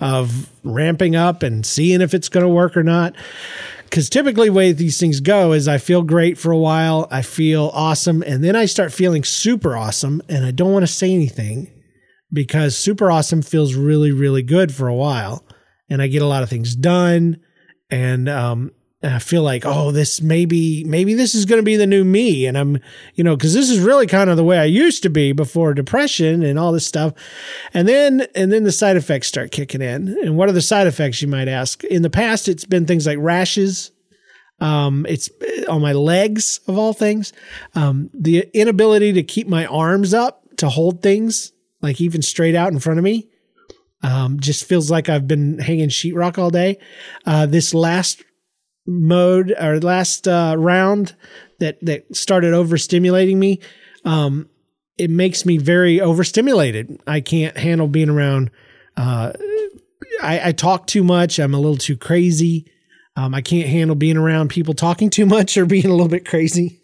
[0.00, 3.14] of ramping up and seeing if it's going to work or not.
[3.84, 7.22] Because typically, the way these things go is I feel great for a while, I
[7.22, 11.12] feel awesome, and then I start feeling super awesome, and I don't want to say
[11.12, 11.70] anything
[12.32, 15.44] because super awesome feels really, really good for a while,
[15.88, 17.40] and I get a lot of things done,
[17.90, 21.76] and um, and I feel like, oh, this maybe maybe this is going to be
[21.76, 22.78] the new me, and I'm,
[23.14, 25.74] you know, because this is really kind of the way I used to be before
[25.74, 27.12] depression and all this stuff,
[27.74, 30.16] and then and then the side effects start kicking in.
[30.22, 31.84] And what are the side effects, you might ask?
[31.84, 33.92] In the past, it's been things like rashes.
[34.60, 37.34] Um, it's uh, on my legs of all things.
[37.74, 42.72] Um, the inability to keep my arms up to hold things, like even straight out
[42.72, 43.28] in front of me.
[44.02, 46.78] Um, just feels like I've been hanging sheetrock all day.
[47.26, 48.24] Uh, this last
[48.86, 51.14] mode or last uh, round
[51.58, 53.60] that that started overstimulating me,
[54.04, 54.48] um,
[54.98, 57.00] it makes me very overstimulated.
[57.06, 58.50] I can't handle being around.
[58.96, 59.32] Uh,
[60.22, 61.38] I, I, talk too much.
[61.38, 62.64] I'm a little too crazy.
[63.14, 66.26] Um, I can't handle being around people talking too much or being a little bit
[66.26, 66.80] crazy.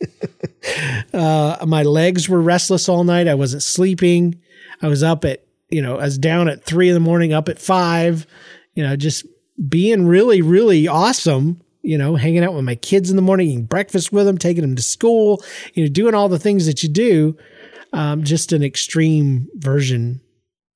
[1.15, 3.29] uh, my legs were restless all night.
[3.29, 4.41] I wasn't sleeping.
[4.83, 7.49] I was up at, you know, I was down at three in the morning, up
[7.49, 8.27] at five,
[8.75, 9.27] you know, just
[9.69, 13.64] being really, really awesome you know, hanging out with my kids in the morning, eating
[13.64, 15.42] breakfast with them, taking them to school,
[15.75, 17.37] you know, doing all the things that you do.
[17.92, 20.23] Um, just an extreme version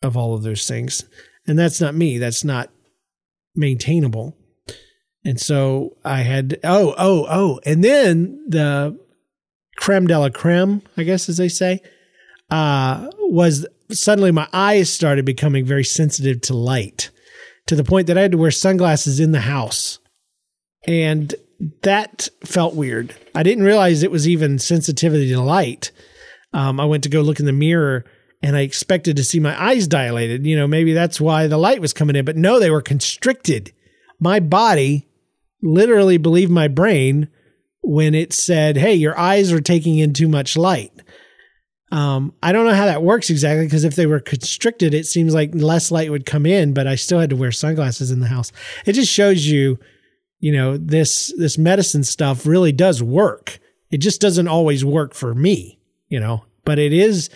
[0.03, 1.05] of all of those things.
[1.47, 2.19] And that's not me.
[2.19, 2.71] That's not
[3.55, 4.37] maintainable.
[5.25, 7.61] And so I had, oh, oh, oh.
[7.64, 8.99] And then the
[9.77, 11.81] creme de la creme, I guess, as they say,
[12.51, 17.11] uh, was suddenly my eyes started becoming very sensitive to light
[17.66, 19.99] to the point that I had to wear sunglasses in the house
[20.87, 21.35] and
[21.83, 23.14] that felt weird.
[23.35, 25.90] I didn't realize it was even sensitivity to light.
[26.53, 28.05] Um, I went to go look in the mirror
[28.42, 30.46] and I expected to see my eyes dilated.
[30.46, 33.72] You know, maybe that's why the light was coming in, but no, they were constricted.
[34.20, 35.09] My body
[35.62, 37.29] literally believed my brain
[37.83, 40.92] when it said, Hey, your eyes are taking in too much light.
[41.92, 45.35] Um, I don't know how that works exactly because if they were constricted, it seems
[45.35, 48.27] like less light would come in, but I still had to wear sunglasses in the
[48.27, 48.51] house.
[48.85, 49.79] It just shows you
[50.38, 53.59] you know this this medicine stuff really does work.
[53.90, 57.31] It just doesn't always work for me you know but it is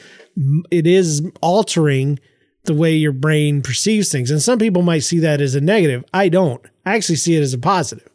[0.70, 2.18] it is altering
[2.64, 4.30] the way your brain perceives things.
[4.30, 6.04] And some people might see that as a negative.
[6.12, 6.62] I don't.
[6.84, 8.06] I actually see it as a positive.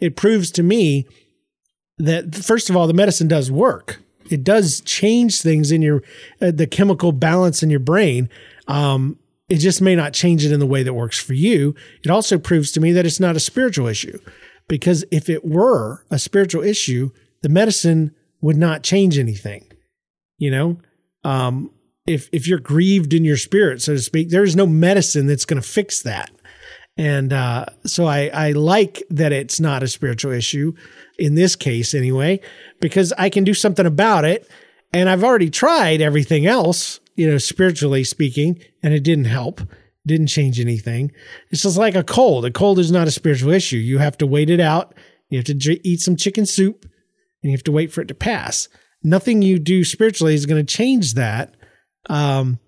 [0.00, 1.06] It proves to me
[1.98, 4.00] that first of all the medicine does work.
[4.30, 6.02] It does change things in your
[6.40, 8.30] uh, the chemical balance in your brain.
[8.66, 11.74] Um, it just may not change it in the way that works for you.
[12.04, 14.18] It also proves to me that it's not a spiritual issue
[14.68, 17.10] because if it were a spiritual issue,
[17.42, 19.70] the medicine would not change anything.
[20.38, 20.78] You know,
[21.24, 21.70] um,
[22.06, 25.60] if if you're grieved in your spirit, so to speak, there's no medicine that's going
[25.60, 26.30] to fix that.
[26.96, 30.74] And uh, so I, I like that it's not a spiritual issue
[31.18, 32.40] in this case, anyway,
[32.80, 34.48] because I can do something about it.
[34.92, 39.60] And I've already tried everything else you know, spiritually speaking, and it didn't help.
[40.04, 41.12] Didn't change anything.
[41.50, 42.44] It's just like a cold.
[42.44, 43.76] A cold is not a spiritual issue.
[43.76, 44.94] You have to wait it out.
[45.28, 46.82] You have to eat some chicken soup
[47.42, 48.68] and you have to wait for it to pass.
[49.02, 51.54] Nothing you do spiritually is going to change that.
[52.10, 52.58] Um,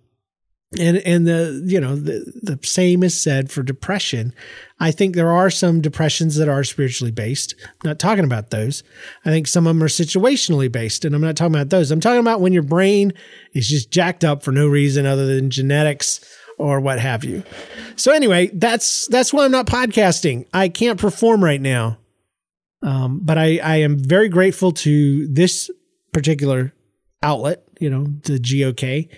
[0.79, 4.33] and and the you know the the same is said for depression.
[4.81, 7.55] I think there are some depressions that are spiritually based.
[7.63, 8.83] I'm not talking about those.
[9.25, 11.91] I think some of them are situationally based and i'm not talking about those.
[11.91, 13.13] I'm talking about when your brain
[13.53, 16.21] is just jacked up for no reason other than genetics
[16.59, 17.45] or what have you.
[17.97, 20.47] So anyway that's that's why i'm not podcasting.
[20.53, 21.99] I can't perform right now.
[22.83, 25.71] Um, but i i am very grateful to this
[26.13, 26.75] particular
[27.23, 29.09] outlet you know the gok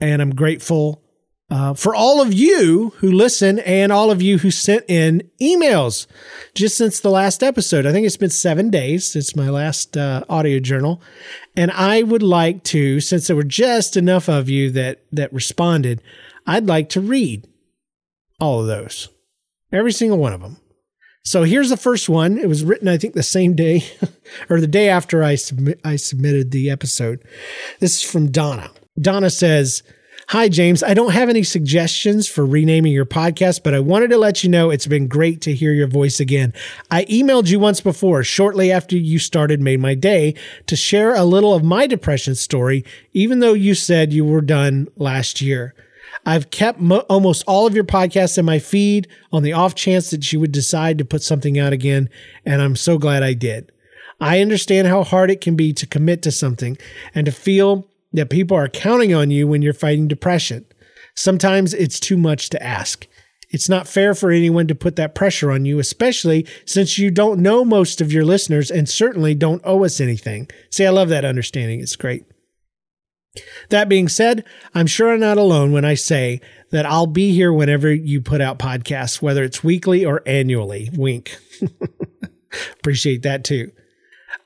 [0.00, 1.02] and I'm grateful
[1.50, 6.06] uh, for all of you who listen and all of you who sent in emails
[6.54, 7.86] just since the last episode.
[7.86, 11.02] I think it's been seven days since my last uh, audio journal.
[11.56, 16.02] And I would like to, since there were just enough of you that, that responded,
[16.46, 17.48] I'd like to read
[18.38, 19.08] all of those,
[19.72, 20.58] every single one of them.
[21.24, 22.38] So here's the first one.
[22.38, 23.84] It was written, I think, the same day
[24.48, 25.36] or the day after I,
[25.84, 27.22] I submitted the episode.
[27.80, 28.70] This is from Donna.
[29.00, 29.82] Donna says,
[30.28, 30.84] Hi, James.
[30.84, 34.50] I don't have any suggestions for renaming your podcast, but I wanted to let you
[34.50, 36.54] know it's been great to hear your voice again.
[36.88, 40.36] I emailed you once before, shortly after you started Made My Day,
[40.66, 44.86] to share a little of my depression story, even though you said you were done
[44.94, 45.74] last year.
[46.24, 50.10] I've kept mo- almost all of your podcasts in my feed on the off chance
[50.10, 52.08] that you would decide to put something out again,
[52.44, 53.72] and I'm so glad I did.
[54.20, 56.78] I understand how hard it can be to commit to something
[57.14, 60.66] and to feel that people are counting on you when you're fighting depression.
[61.14, 63.06] Sometimes it's too much to ask.
[63.50, 67.40] It's not fair for anyone to put that pressure on you, especially since you don't
[67.40, 70.48] know most of your listeners and certainly don't owe us anything.
[70.70, 71.80] See, I love that understanding.
[71.80, 72.24] It's great.
[73.70, 74.44] That being said,
[74.74, 78.40] I'm sure I'm not alone when I say that I'll be here whenever you put
[78.40, 80.90] out podcasts, whether it's weekly or annually.
[80.92, 81.36] Wink.
[82.78, 83.72] Appreciate that too.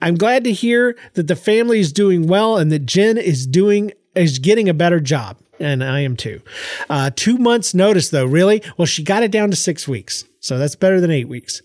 [0.05, 3.93] I'm glad to hear that the family is doing well and that Jen is doing
[4.15, 5.39] is getting a better job.
[5.59, 6.43] And I am too.
[6.91, 8.63] Uh, two months notice though, really?
[8.77, 10.25] Well, she got it down to six weeks.
[10.41, 11.63] So that's better than eight weeks.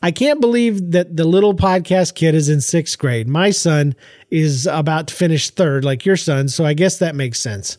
[0.00, 3.26] I can't believe that the little podcast kid is in sixth grade.
[3.26, 3.96] My son
[4.30, 6.48] is about to finish third, like your son.
[6.48, 7.78] So I guess that makes sense.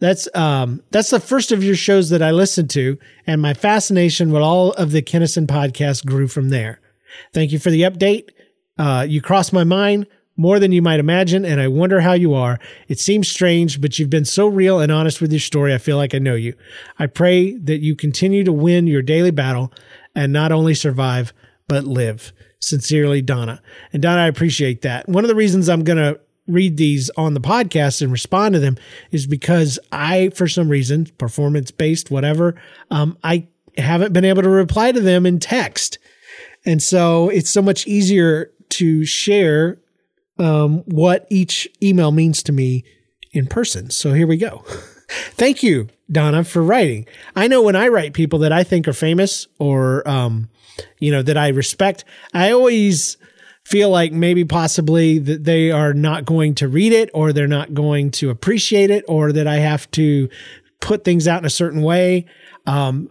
[0.00, 4.32] That's um that's the first of your shows that I listened to, and my fascination
[4.32, 6.80] with all of the Kennison podcasts grew from there.
[7.32, 8.30] Thank you for the update.
[8.78, 12.32] Uh, you cross my mind more than you might imagine, and I wonder how you
[12.32, 12.60] are.
[12.86, 15.74] It seems strange, but you've been so real and honest with your story.
[15.74, 16.54] I feel like I know you.
[16.98, 19.72] I pray that you continue to win your daily battle
[20.14, 21.32] and not only survive,
[21.66, 22.32] but live.
[22.60, 23.60] Sincerely, Donna.
[23.92, 25.08] And Donna, I appreciate that.
[25.08, 28.60] One of the reasons I'm going to read these on the podcast and respond to
[28.60, 28.76] them
[29.10, 32.54] is because I, for some reason, performance based, whatever,
[32.90, 35.98] um, I haven't been able to reply to them in text.
[36.64, 39.78] And so it's so much easier to share
[40.38, 42.84] um, what each email means to me
[43.32, 43.90] in person.
[43.90, 44.64] So here we go.
[45.08, 47.06] Thank you, Donna, for writing.
[47.34, 50.50] I know when I write people that I think are famous or, um,
[50.98, 53.16] you know, that I respect, I always
[53.64, 57.74] feel like maybe possibly that they are not going to read it or they're not
[57.74, 60.28] going to appreciate it or that I have to
[60.80, 62.26] put things out in a certain way.
[62.66, 63.10] Um,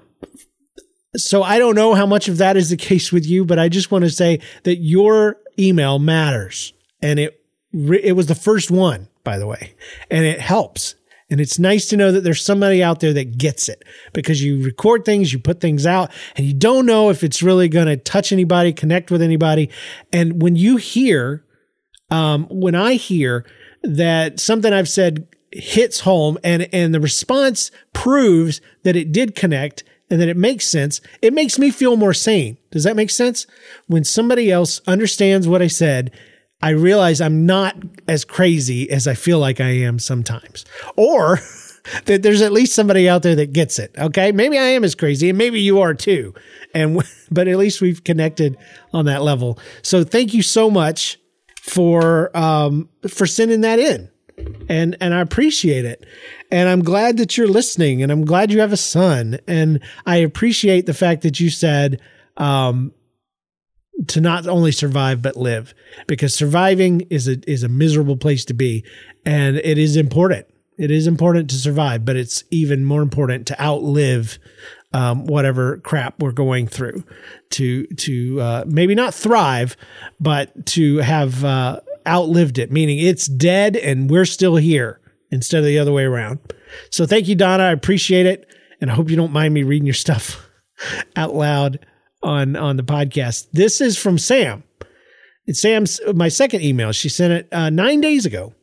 [1.15, 3.69] so I don't know how much of that is the case with you, but I
[3.69, 6.74] just want to say that your email matters.
[7.02, 7.41] And it,
[7.74, 9.76] it was the first one, by the way,
[10.10, 10.96] and it helps.
[11.30, 14.63] And it's nice to know that there's somebody out there that gets it because you
[14.63, 17.98] record things, you put things out, and you don't know if it's really going to
[17.98, 19.70] touch anybody, connect with anybody.
[20.13, 21.43] And when you hear,
[22.10, 23.46] um, when I hear
[23.84, 29.84] that something I've said hits home and, and the response proves that it did connect
[30.10, 32.58] and that it makes sense, it makes me feel more sane.
[32.72, 33.46] Does that make sense?
[33.88, 36.12] When somebody else understands what I said,
[36.62, 37.76] I realize I'm not
[38.08, 40.65] as crazy as I feel like I am sometimes.
[40.96, 41.39] Or
[42.06, 43.93] that there's at least somebody out there that gets it.
[43.98, 44.32] Okay.
[44.32, 46.34] Maybe I am as crazy and maybe you are too.
[46.74, 48.58] And, but at least we've connected
[48.93, 49.60] on that level.
[49.82, 51.20] So thank you so much
[51.62, 54.10] for, um, for sending that in
[54.69, 56.06] and and I appreciate it.
[56.52, 60.17] And I'm glad that you're listening and I'm glad you have a son and I
[60.17, 62.00] appreciate the fact that you said
[62.38, 62.93] um,
[64.08, 65.73] to not only survive but live
[66.08, 68.86] because surviving is a is a miserable place to be
[69.26, 70.47] and it is important.
[70.78, 74.38] It is important to survive, but it's even more important to outlive
[74.93, 77.03] um, whatever crap we're going through
[77.51, 79.76] to to uh, maybe not thrive,
[80.20, 84.99] but to have uh, outlived it, meaning it's dead and we're still here
[85.32, 86.39] instead of the other way around.
[86.89, 87.64] So thank you, Donna.
[87.64, 88.47] I appreciate it.
[88.80, 90.47] And I hope you don't mind me reading your stuff
[91.16, 91.86] out loud
[92.24, 93.47] on, on the podcast.
[93.51, 94.64] This is from Sam.
[95.45, 96.91] It's Sam's, my second email.
[96.91, 98.53] She sent it uh, nine days ago.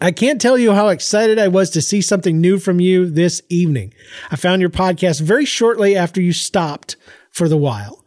[0.00, 3.42] I can't tell you how excited I was to see something new from you this
[3.50, 3.92] evening.
[4.30, 6.96] I found your podcast very shortly after you stopped
[7.30, 8.04] for the while.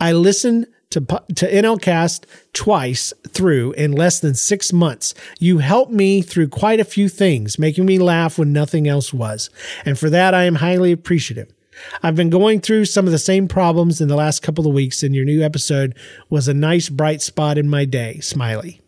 [0.00, 5.14] I listened to, to NLCast twice through in less than six months.
[5.38, 9.50] You helped me through quite a few things, making me laugh when nothing else was.
[9.84, 11.52] And for that, I am highly appreciative.
[12.02, 15.02] I've been going through some of the same problems in the last couple of weeks,
[15.02, 15.96] and your new episode
[16.28, 18.18] was a nice bright spot in my day.
[18.20, 18.80] Smiley.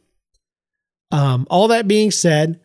[1.13, 2.61] Um, all that being said,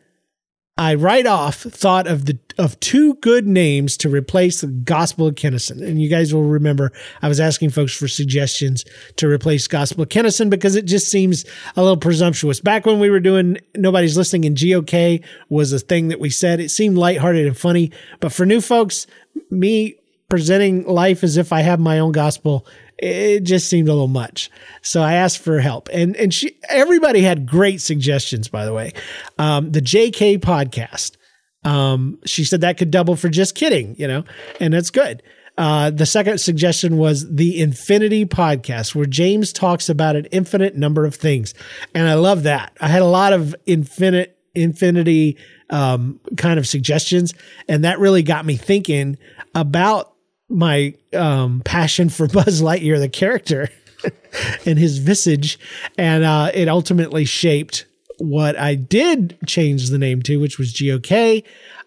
[0.78, 5.36] I right off thought of the of two good names to replace the Gospel of
[5.36, 5.82] Kennison.
[5.82, 8.84] And you guys will remember I was asking folks for suggestions
[9.16, 11.46] to replace Gospel of Kennison because it just seems
[11.78, 12.60] a little presumptuous.
[12.60, 16.60] Back when we were doing Nobody's Listening and GOK was a thing that we said.
[16.60, 17.92] It seemed lighthearted and funny.
[18.20, 19.08] But for new folks,
[19.50, 19.96] me
[20.30, 22.66] presenting life as if I have my own gospel
[22.98, 24.50] it just seemed a little much.
[24.82, 28.48] So I asked for help, and and she everybody had great suggestions.
[28.48, 28.94] By the way,
[29.38, 31.18] um, the JK podcast.
[31.64, 34.24] Um, she said that could double for just kidding, you know,
[34.60, 35.24] and that's good.
[35.58, 41.06] Uh, the second suggestion was the Infinity podcast, where James talks about an infinite number
[41.06, 41.54] of things,
[41.94, 42.78] and I love that.
[42.80, 45.38] I had a lot of infinite infinity
[45.70, 47.34] um, kind of suggestions,
[47.68, 49.18] and that really got me thinking
[49.56, 50.15] about
[50.50, 53.70] my um, passion for Buzz Lightyear, the character,
[54.66, 55.60] and his visage,
[55.98, 57.86] and uh, it ultimately shaped
[58.20, 61.44] what I did change the name to, which was GOK,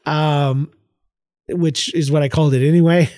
[0.06, 0.70] um,
[1.48, 3.10] which is what I called it anyway.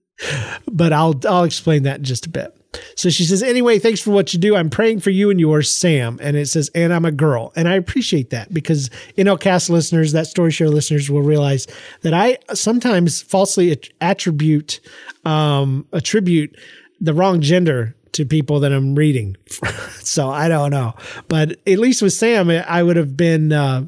[0.70, 2.54] but I'll I'll explain that in just a bit.
[2.96, 4.56] So she says, anyway, thanks for what you do.
[4.56, 6.18] I'm praying for you and yours, Sam.
[6.22, 7.52] And it says, and I'm a girl.
[7.56, 11.66] And I appreciate that because NLCast listeners, that story show listeners will realize
[12.02, 14.80] that I sometimes falsely attribute,
[15.24, 16.56] um, attribute
[17.00, 19.36] the wrong gender to people that I'm reading.
[20.00, 20.94] so I don't know.
[21.28, 23.86] But at least with Sam, I would have been, uh,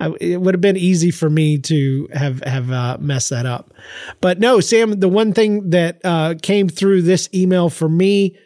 [0.00, 3.72] I, it would have been easy for me to have have uh, messed that up.
[4.20, 8.38] But no, Sam, the one thing that uh, came through this email for me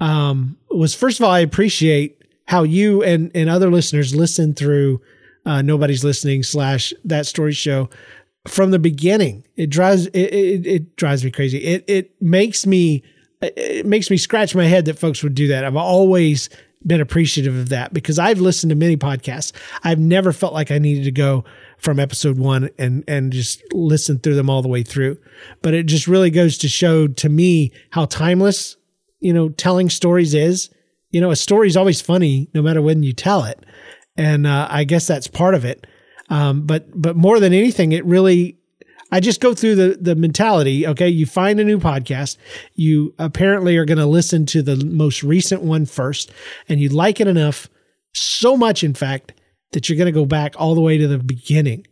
[0.00, 5.00] um, was first of all, I appreciate how you and and other listeners listen through
[5.44, 7.88] uh, nobody's listening slash that story show
[8.48, 9.44] from the beginning.
[9.56, 11.58] It drives it, it, it drives me crazy.
[11.58, 13.04] It it makes me
[13.40, 15.64] it makes me scratch my head that folks would do that.
[15.64, 16.48] I've always
[16.86, 19.52] been appreciative of that because I've listened to many podcasts.
[19.82, 21.44] I've never felt like I needed to go
[21.78, 25.18] from episode one and and just listen through them all the way through.
[25.62, 28.76] But it just really goes to show to me how timeless,
[29.20, 30.70] you know, telling stories is.
[31.10, 33.64] You know, a story is always funny no matter when you tell it,
[34.16, 35.86] and uh, I guess that's part of it.
[36.28, 38.58] Um, but but more than anything, it really
[39.16, 40.86] I just go through the the mentality.
[40.86, 42.36] Okay, you find a new podcast,
[42.74, 46.30] you apparently are going to listen to the most recent one first,
[46.68, 47.66] and you like it enough,
[48.12, 49.32] so much in fact,
[49.72, 51.86] that you're going to go back all the way to the beginning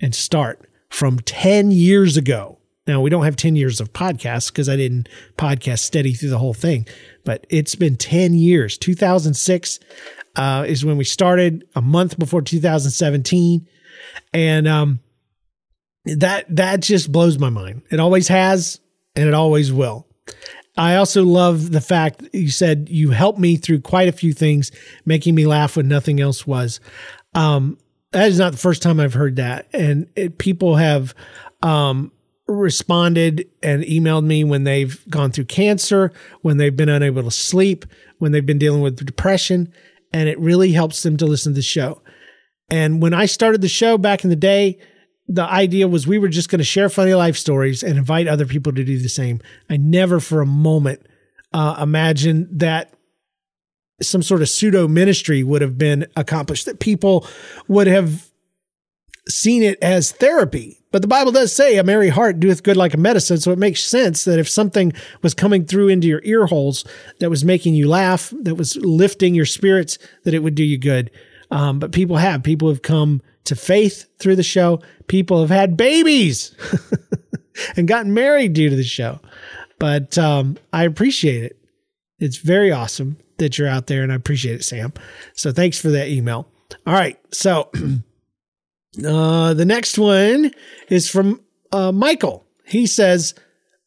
[0.00, 2.56] and start from ten years ago.
[2.86, 5.06] Now we don't have ten years of podcasts because I didn't
[5.36, 6.86] podcast steady through the whole thing,
[7.26, 8.78] but it's been ten years.
[8.78, 9.80] 2006
[10.36, 11.62] uh, is when we started.
[11.74, 13.68] A month before 2017,
[14.32, 15.00] and um
[16.04, 17.82] that that just blows my mind.
[17.90, 18.80] It always has
[19.14, 20.06] and it always will.
[20.76, 24.70] I also love the fact you said you helped me through quite a few things,
[25.04, 26.80] making me laugh when nothing else was.
[27.34, 27.76] Um,
[28.12, 31.14] that is not the first time I've heard that, and it, people have
[31.62, 32.12] um,
[32.46, 37.84] responded and emailed me when they've gone through cancer, when they've been unable to sleep,
[38.18, 39.72] when they've been dealing with depression,
[40.12, 42.02] and it really helps them to listen to the show.
[42.70, 44.78] And when I started the show back in the day,
[45.32, 48.46] the idea was we were just going to share funny life stories and invite other
[48.46, 49.40] people to do the same.
[49.70, 51.06] I never for a moment
[51.52, 52.92] uh, imagined that
[54.02, 57.28] some sort of pseudo ministry would have been accomplished, that people
[57.68, 58.28] would have
[59.28, 60.82] seen it as therapy.
[60.90, 63.38] But the Bible does say a merry heart doeth good like a medicine.
[63.38, 66.84] So it makes sense that if something was coming through into your ear holes
[67.20, 70.78] that was making you laugh, that was lifting your spirits, that it would do you
[70.78, 71.12] good.
[71.52, 74.80] Um, but people have, people have come to faith through the show.
[75.06, 76.54] People have had babies
[77.76, 79.20] and gotten married due to the show.
[79.78, 81.58] But um, I appreciate it.
[82.18, 84.92] It's very awesome that you're out there, and I appreciate it, Sam.
[85.34, 86.48] So thanks for that email.
[86.86, 87.18] All right.
[87.32, 87.70] So
[89.04, 90.52] uh, the next one
[90.88, 91.40] is from
[91.72, 92.46] uh, Michael.
[92.66, 93.34] He says,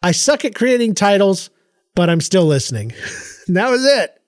[0.01, 1.49] I suck at creating titles,
[1.95, 2.89] but I'm still listening.
[3.47, 4.19] that was it.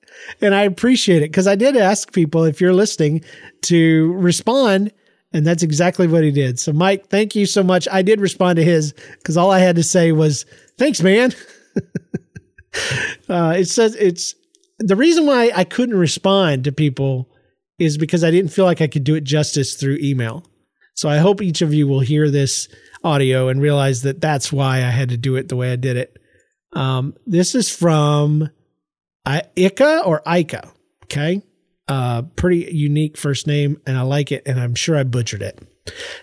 [0.41, 3.23] And I appreciate it because I did ask people, if you're listening,
[3.63, 4.91] to respond
[5.36, 6.61] and that's exactly what he did.
[6.61, 7.89] So, Mike, thank you so much.
[7.91, 10.45] I did respond to his because all I had to say was,
[10.77, 11.33] thanks, man.
[13.27, 14.33] uh, it says it's
[14.79, 17.29] the reason why I couldn't respond to people
[17.77, 20.49] is because I didn't feel like I could do it justice through email.
[20.93, 22.69] So I hope each of you will hear this
[23.03, 25.97] audio and realize that that's why I had to do it the way I did
[25.97, 26.17] it.
[26.71, 28.49] Um, this is from
[29.25, 30.71] I- Ika or Ika.
[31.03, 31.41] Okay.
[31.88, 35.59] Uh, pretty unique first name, and I like it, and I'm sure I butchered it.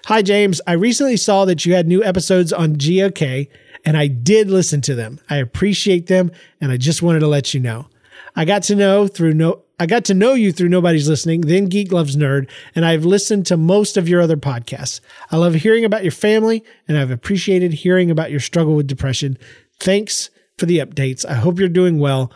[0.07, 0.61] Hi, James.
[0.67, 3.49] I recently saw that you had new episodes on GOK,
[3.85, 5.21] and I did listen to them.
[5.31, 7.87] I appreciate them, and I just wanted to let you know.
[8.35, 11.65] I got to know through no I got to know you through Nobody's Listening, then
[11.65, 15.01] Geek Loves Nerd, and I've listened to most of your other podcasts.
[15.33, 19.39] I love hearing about your family, and I've appreciated hearing about your struggle with depression.
[19.81, 21.27] Thanks for the updates.
[21.27, 22.31] I hope you're doing well.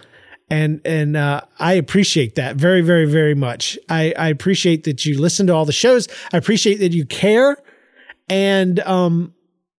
[0.48, 3.76] And and uh, I appreciate that very, very, very much.
[3.88, 6.06] I, I appreciate that you listen to all the shows.
[6.32, 7.56] I appreciate that you care,
[8.28, 9.34] and um,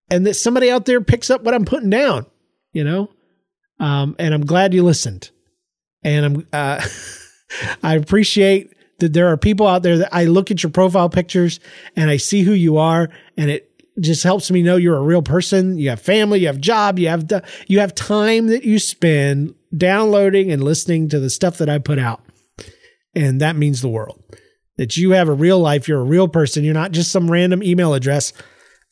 [0.09, 2.25] and that somebody out there picks up what I'm putting down.
[2.73, 3.09] You know,
[3.79, 5.31] um, and I'm glad you listened.
[6.03, 6.85] And I'm uh,
[7.83, 11.59] I appreciate that there are people out there that I look at your profile pictures
[11.95, 15.21] and I see who you are, and it just helps me know you're a real
[15.21, 15.77] person.
[15.77, 19.55] You have family, you have job, you have the, you have time that you spend
[19.75, 22.21] downloading and listening to the stuff that I put out.
[23.15, 24.21] And that means the world.
[24.77, 27.63] That you have a real life, you're a real person, you're not just some random
[27.63, 28.31] email address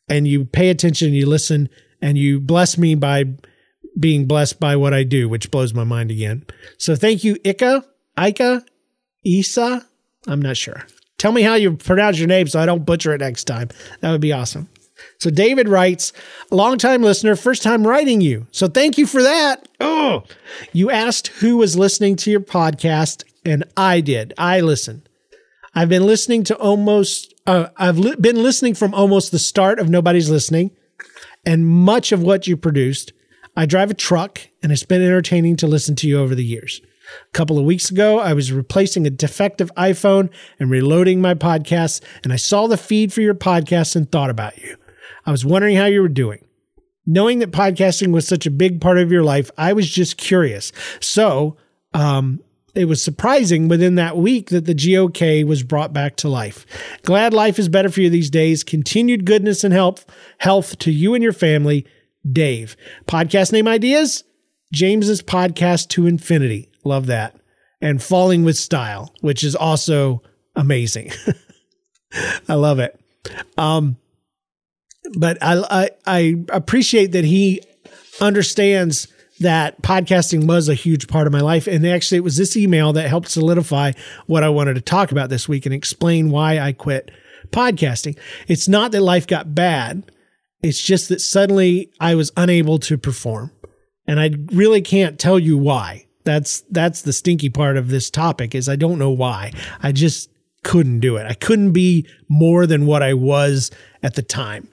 [0.09, 1.69] and you pay attention, you listen
[2.01, 3.25] and you bless me by
[3.99, 6.45] being blessed by what I do, which blows my mind again.
[6.77, 7.85] So thank you, Ika,
[8.19, 8.65] Ika,
[9.23, 9.85] Isa.
[10.27, 10.85] I'm not sure.
[11.17, 13.69] Tell me how you pronounce your name so I don't butcher it next time.
[14.01, 14.67] That would be awesome.
[15.19, 16.13] So David writes,
[16.51, 18.47] longtime listener, first time writing you.
[18.51, 19.67] So thank you for that.
[19.79, 20.23] Oh,
[20.73, 24.33] you asked who was listening to your podcast, and I did.
[24.37, 25.07] I listened.
[25.73, 29.89] I've been listening to almost, uh, I've li- been listening from almost the start of
[29.89, 30.71] Nobody's Listening
[31.45, 33.11] and much of what you produced.
[33.57, 36.81] I drive a truck, and it's been entertaining to listen to you over the years.
[37.21, 40.29] A couple of weeks ago, I was replacing a defective iPhone
[40.59, 44.57] and reloading my podcasts, and I saw the feed for your podcast and thought about
[44.57, 44.77] you.
[45.25, 46.45] I was wondering how you were doing.
[47.05, 50.71] Knowing that podcasting was such a big part of your life, I was just curious.
[50.99, 51.57] So,
[51.93, 52.41] um,
[52.75, 56.65] it was surprising within that week that the GOK was brought back to life.
[57.03, 58.63] Glad life is better for you these days.
[58.65, 60.05] Continued goodness and health,
[60.39, 61.85] health to you and your family.
[62.29, 62.75] Dave.
[63.07, 64.25] Podcast name ideas?
[64.73, 66.69] James's podcast to infinity.
[66.83, 67.35] Love that.
[67.81, 70.21] And falling with style, which is also
[70.55, 71.11] amazing.
[72.49, 72.99] I love it.
[73.57, 73.97] Um,
[75.17, 77.61] but I, I, I appreciate that he
[78.21, 79.07] understands
[79.39, 81.67] that podcasting was a huge part of my life.
[81.67, 83.91] And actually, it was this email that helped solidify
[84.27, 87.11] what I wanted to talk about this week and explain why I quit
[87.49, 88.17] podcasting.
[88.47, 90.09] It's not that life got bad.
[90.61, 93.51] It's just that suddenly I was unable to perform.
[94.07, 96.05] And I really can't tell you why.
[96.23, 99.51] That's that's the stinky part of this topic is I don't know why.
[99.83, 100.29] I just
[100.63, 101.27] couldn't do it.
[101.27, 103.69] I couldn't be more than what I was
[104.01, 104.67] at the time.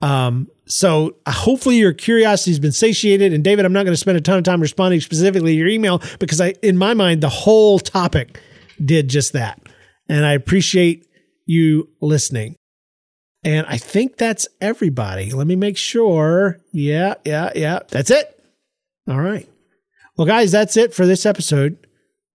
[0.00, 3.32] Um, so uh, hopefully your curiosity has been satiated.
[3.32, 5.68] And David, I'm not going to spend a ton of time responding specifically to your
[5.68, 8.40] email because I, in my mind, the whole topic
[8.82, 9.60] did just that.
[10.08, 11.06] And I appreciate
[11.46, 12.56] you listening.
[13.42, 15.30] And I think that's everybody.
[15.32, 16.58] Let me make sure.
[16.72, 17.80] Yeah, yeah, yeah.
[17.88, 18.42] That's it.
[19.08, 19.48] All right.
[20.16, 21.86] Well, guys, that's it for this episode.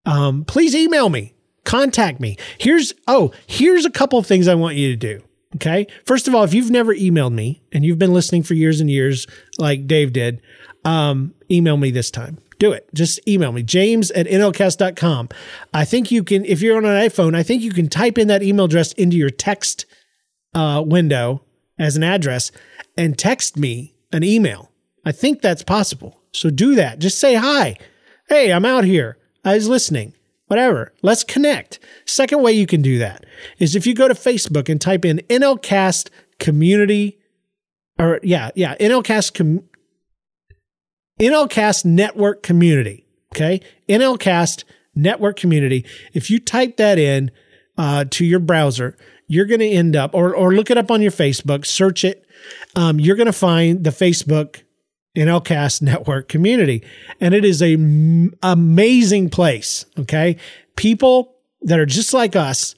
[0.07, 1.35] Um, please email me,
[1.65, 2.37] contact me.
[2.59, 5.23] Here's, oh, here's a couple of things I want you to do.
[5.57, 5.87] Okay.
[6.05, 8.91] First of all, if you've never emailed me and you've been listening for years and
[8.91, 9.27] years,
[9.59, 10.41] like Dave did,
[10.85, 12.39] um, email me this time.
[12.59, 12.89] Do it.
[12.95, 15.29] Just email me, james at nlcast.com.
[15.73, 18.29] I think you can, if you're on an iPhone, I think you can type in
[18.29, 19.87] that email address into your text
[20.55, 21.43] uh, window
[21.79, 22.53] as an address
[22.97, 24.71] and text me an email.
[25.05, 26.21] I think that's possible.
[26.33, 27.01] So do that.
[27.01, 27.77] Just say hi.
[28.29, 29.19] Hey, I'm out here.
[29.45, 30.15] I was listening
[30.47, 30.93] whatever.
[31.03, 31.79] Let's connect.
[32.05, 33.25] Second way you can do that
[33.59, 37.19] is if you go to Facebook and type in NLCast community,
[37.99, 39.65] or yeah, yeah, NLCast com-
[41.21, 43.07] NLCast network community.
[43.35, 44.65] Okay, NLCast
[44.95, 45.85] network community.
[46.13, 47.31] If you type that in
[47.77, 51.03] uh, to your browser, you're going to end up, or or look it up on
[51.03, 52.27] your Facebook, search it.
[52.77, 54.63] Um, you're going to find the Facebook
[55.17, 56.85] NLCast network community.
[57.21, 59.87] And it is a m- amazing place.
[59.99, 60.37] Okay.
[60.77, 62.75] People that are just like us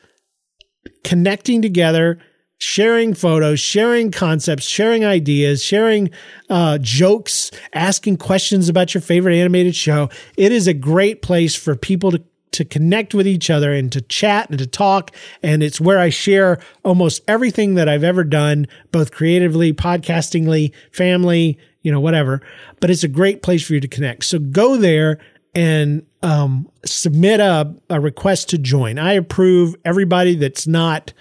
[1.02, 2.18] connecting together,
[2.58, 6.10] sharing photos, sharing concepts, sharing ideas, sharing
[6.50, 10.08] uh, jokes, asking questions about your favorite animated show.
[10.36, 12.22] It is a great place for people to
[12.52, 15.14] to connect with each other and to chat and to talk.
[15.42, 21.58] And it's where I share almost everything that I've ever done, both creatively, podcastingly, family,
[21.86, 22.42] you know, whatever.
[22.80, 24.24] But it's a great place for you to connect.
[24.24, 25.20] So go there
[25.54, 28.98] and um, submit a, a request to join.
[28.98, 31.12] I approve everybody that's not,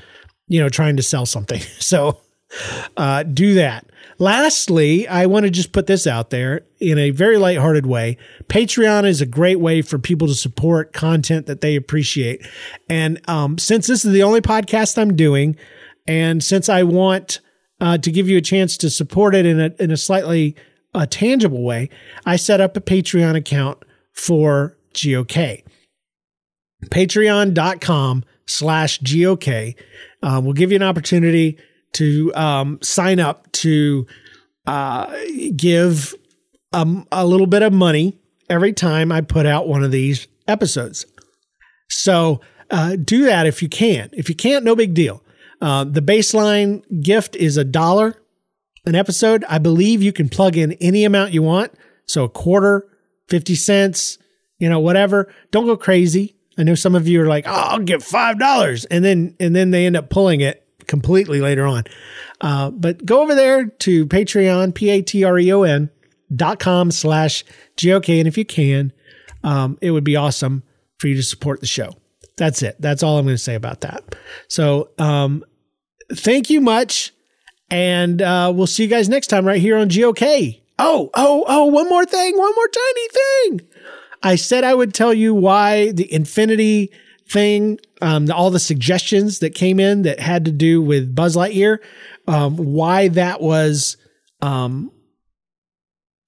[0.47, 1.61] you know, trying to sell something.
[1.79, 2.17] So
[2.97, 3.85] uh, do that.
[4.17, 8.17] Lastly, I want to just put this out there in a very lighthearted way.
[8.47, 12.43] Patreon is a great way for people to support content that they appreciate.
[12.89, 15.57] And um, since this is the only podcast I'm doing,
[16.07, 17.39] and since I want
[17.79, 20.55] uh, to give you a chance to support it in a, in a slightly
[20.93, 21.89] uh, tangible way,
[22.25, 25.63] I set up a Patreon account for GOK.
[26.85, 29.75] Patreon.com slash GOK
[30.23, 31.57] uh, will give you an opportunity
[31.93, 34.05] to um, sign up to
[34.65, 35.13] uh,
[35.55, 36.13] give
[36.73, 38.17] um, a little bit of money
[38.49, 41.05] every time I put out one of these episodes.
[41.89, 44.09] So uh, do that if you can.
[44.13, 45.21] If you can't, no big deal.
[45.65, 48.15] Uh, the baseline gift is a dollar
[48.85, 49.43] an episode.
[49.49, 51.73] I believe you can plug in any amount you want.
[52.05, 52.87] So a quarter,
[53.29, 54.19] 50 cents,
[54.59, 55.33] you know, whatever.
[55.49, 56.35] Don't go crazy.
[56.57, 59.53] I know some of you are like, oh, I'll give five dollars, and then and
[59.53, 61.83] then they end up pulling it completely later on.
[62.39, 65.89] Uh, but go over there to Patreon, P A T R E O N
[66.33, 67.43] dot com slash
[67.75, 68.19] GOK.
[68.19, 68.93] And if you can,
[69.43, 70.63] um, it would be awesome
[70.97, 71.89] for you to support the show.
[72.37, 72.77] That's it.
[72.79, 74.15] That's all I'm going to say about that.
[74.47, 75.43] So, um,
[76.13, 77.13] thank you much.
[77.69, 80.61] And uh, we'll see you guys next time right here on GOK.
[80.77, 83.61] Oh, oh, oh, one more thing, one more tiny thing.
[84.21, 86.91] I said I would tell you why the Infinity
[87.29, 91.79] thing, um, all the suggestions that came in that had to do with Buzz Lightyear,
[92.27, 93.97] um, why that was
[94.41, 94.91] um,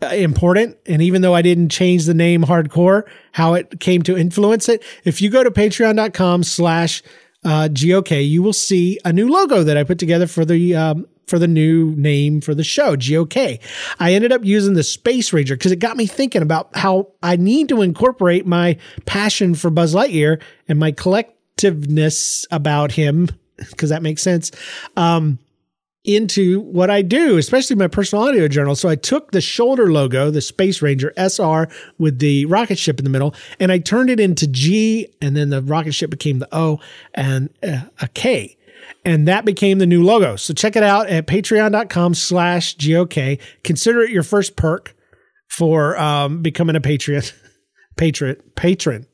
[0.01, 0.77] important.
[0.85, 3.03] And even though I didn't change the name hardcore,
[3.33, 4.83] how it came to influence it.
[5.03, 7.03] If you go to patreon.com slash
[7.47, 11.07] uh, GOK, you will see a new logo that I put together for the um,
[11.27, 13.59] for the new name for the show, GOK.
[13.99, 17.37] I ended up using the Space Ranger because it got me thinking about how I
[17.37, 24.01] need to incorporate my passion for Buzz Lightyear and my collectiveness about him, because that
[24.01, 24.51] makes sense,
[24.97, 25.39] um,
[26.07, 28.75] into what I do, especially my personal audio journal.
[28.75, 33.03] So I took the shoulder logo, the Space Ranger SR with the rocket ship in
[33.03, 36.47] the middle, and I turned it into G, and then the rocket ship became the
[36.51, 36.79] O
[37.13, 38.57] and uh, a K
[39.07, 40.35] and that became the new logo.
[40.35, 43.39] So check it out at patreon.com slash GOK.
[43.63, 44.95] Consider it your first perk
[45.49, 47.33] for um, becoming a patriot,
[47.97, 49.07] patron patron.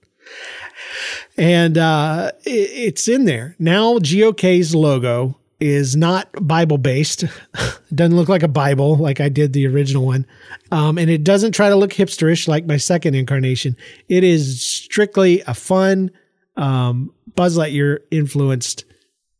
[1.38, 3.56] And uh, it, it's in there.
[3.60, 7.24] Now GOK's logo is not Bible based.
[7.96, 10.26] doesn't look like a Bible like I did the original one.
[10.72, 13.78] Um, and it doesn't try to look hipsterish like my second incarnation.
[14.10, 16.12] It is strictly a fun
[16.58, 18.84] um, Buzz Lightyear influenced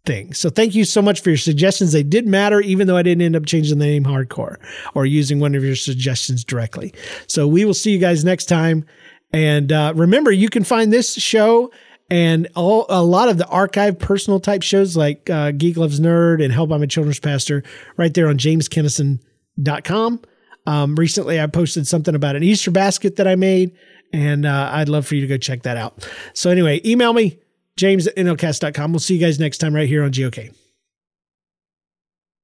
[0.06, 0.34] thing.
[0.34, 1.92] So thank you so much for your suggestions.
[1.92, 4.58] They did matter, even though I didn't end up changing the name hardcore
[4.96, 6.94] or using one of your suggestions directly.
[7.28, 8.86] So we will see you guys next time.
[9.34, 11.72] And uh, remember, you can find this show
[12.10, 16.44] and all a lot of the archive personal type shows like uh, Geek Loves Nerd
[16.44, 17.64] and Help I'm a Children's Pastor
[17.98, 20.22] right there on jameskennison.com.
[20.66, 23.76] Um, recently, I posted something about an Easter basket that I made,
[24.14, 26.08] and uh, I'd love for you to go check that out.
[26.34, 27.40] So, anyway, email me,
[27.76, 28.94] james at nlcast.com.
[28.94, 30.54] We'll see you guys next time right here on GOK.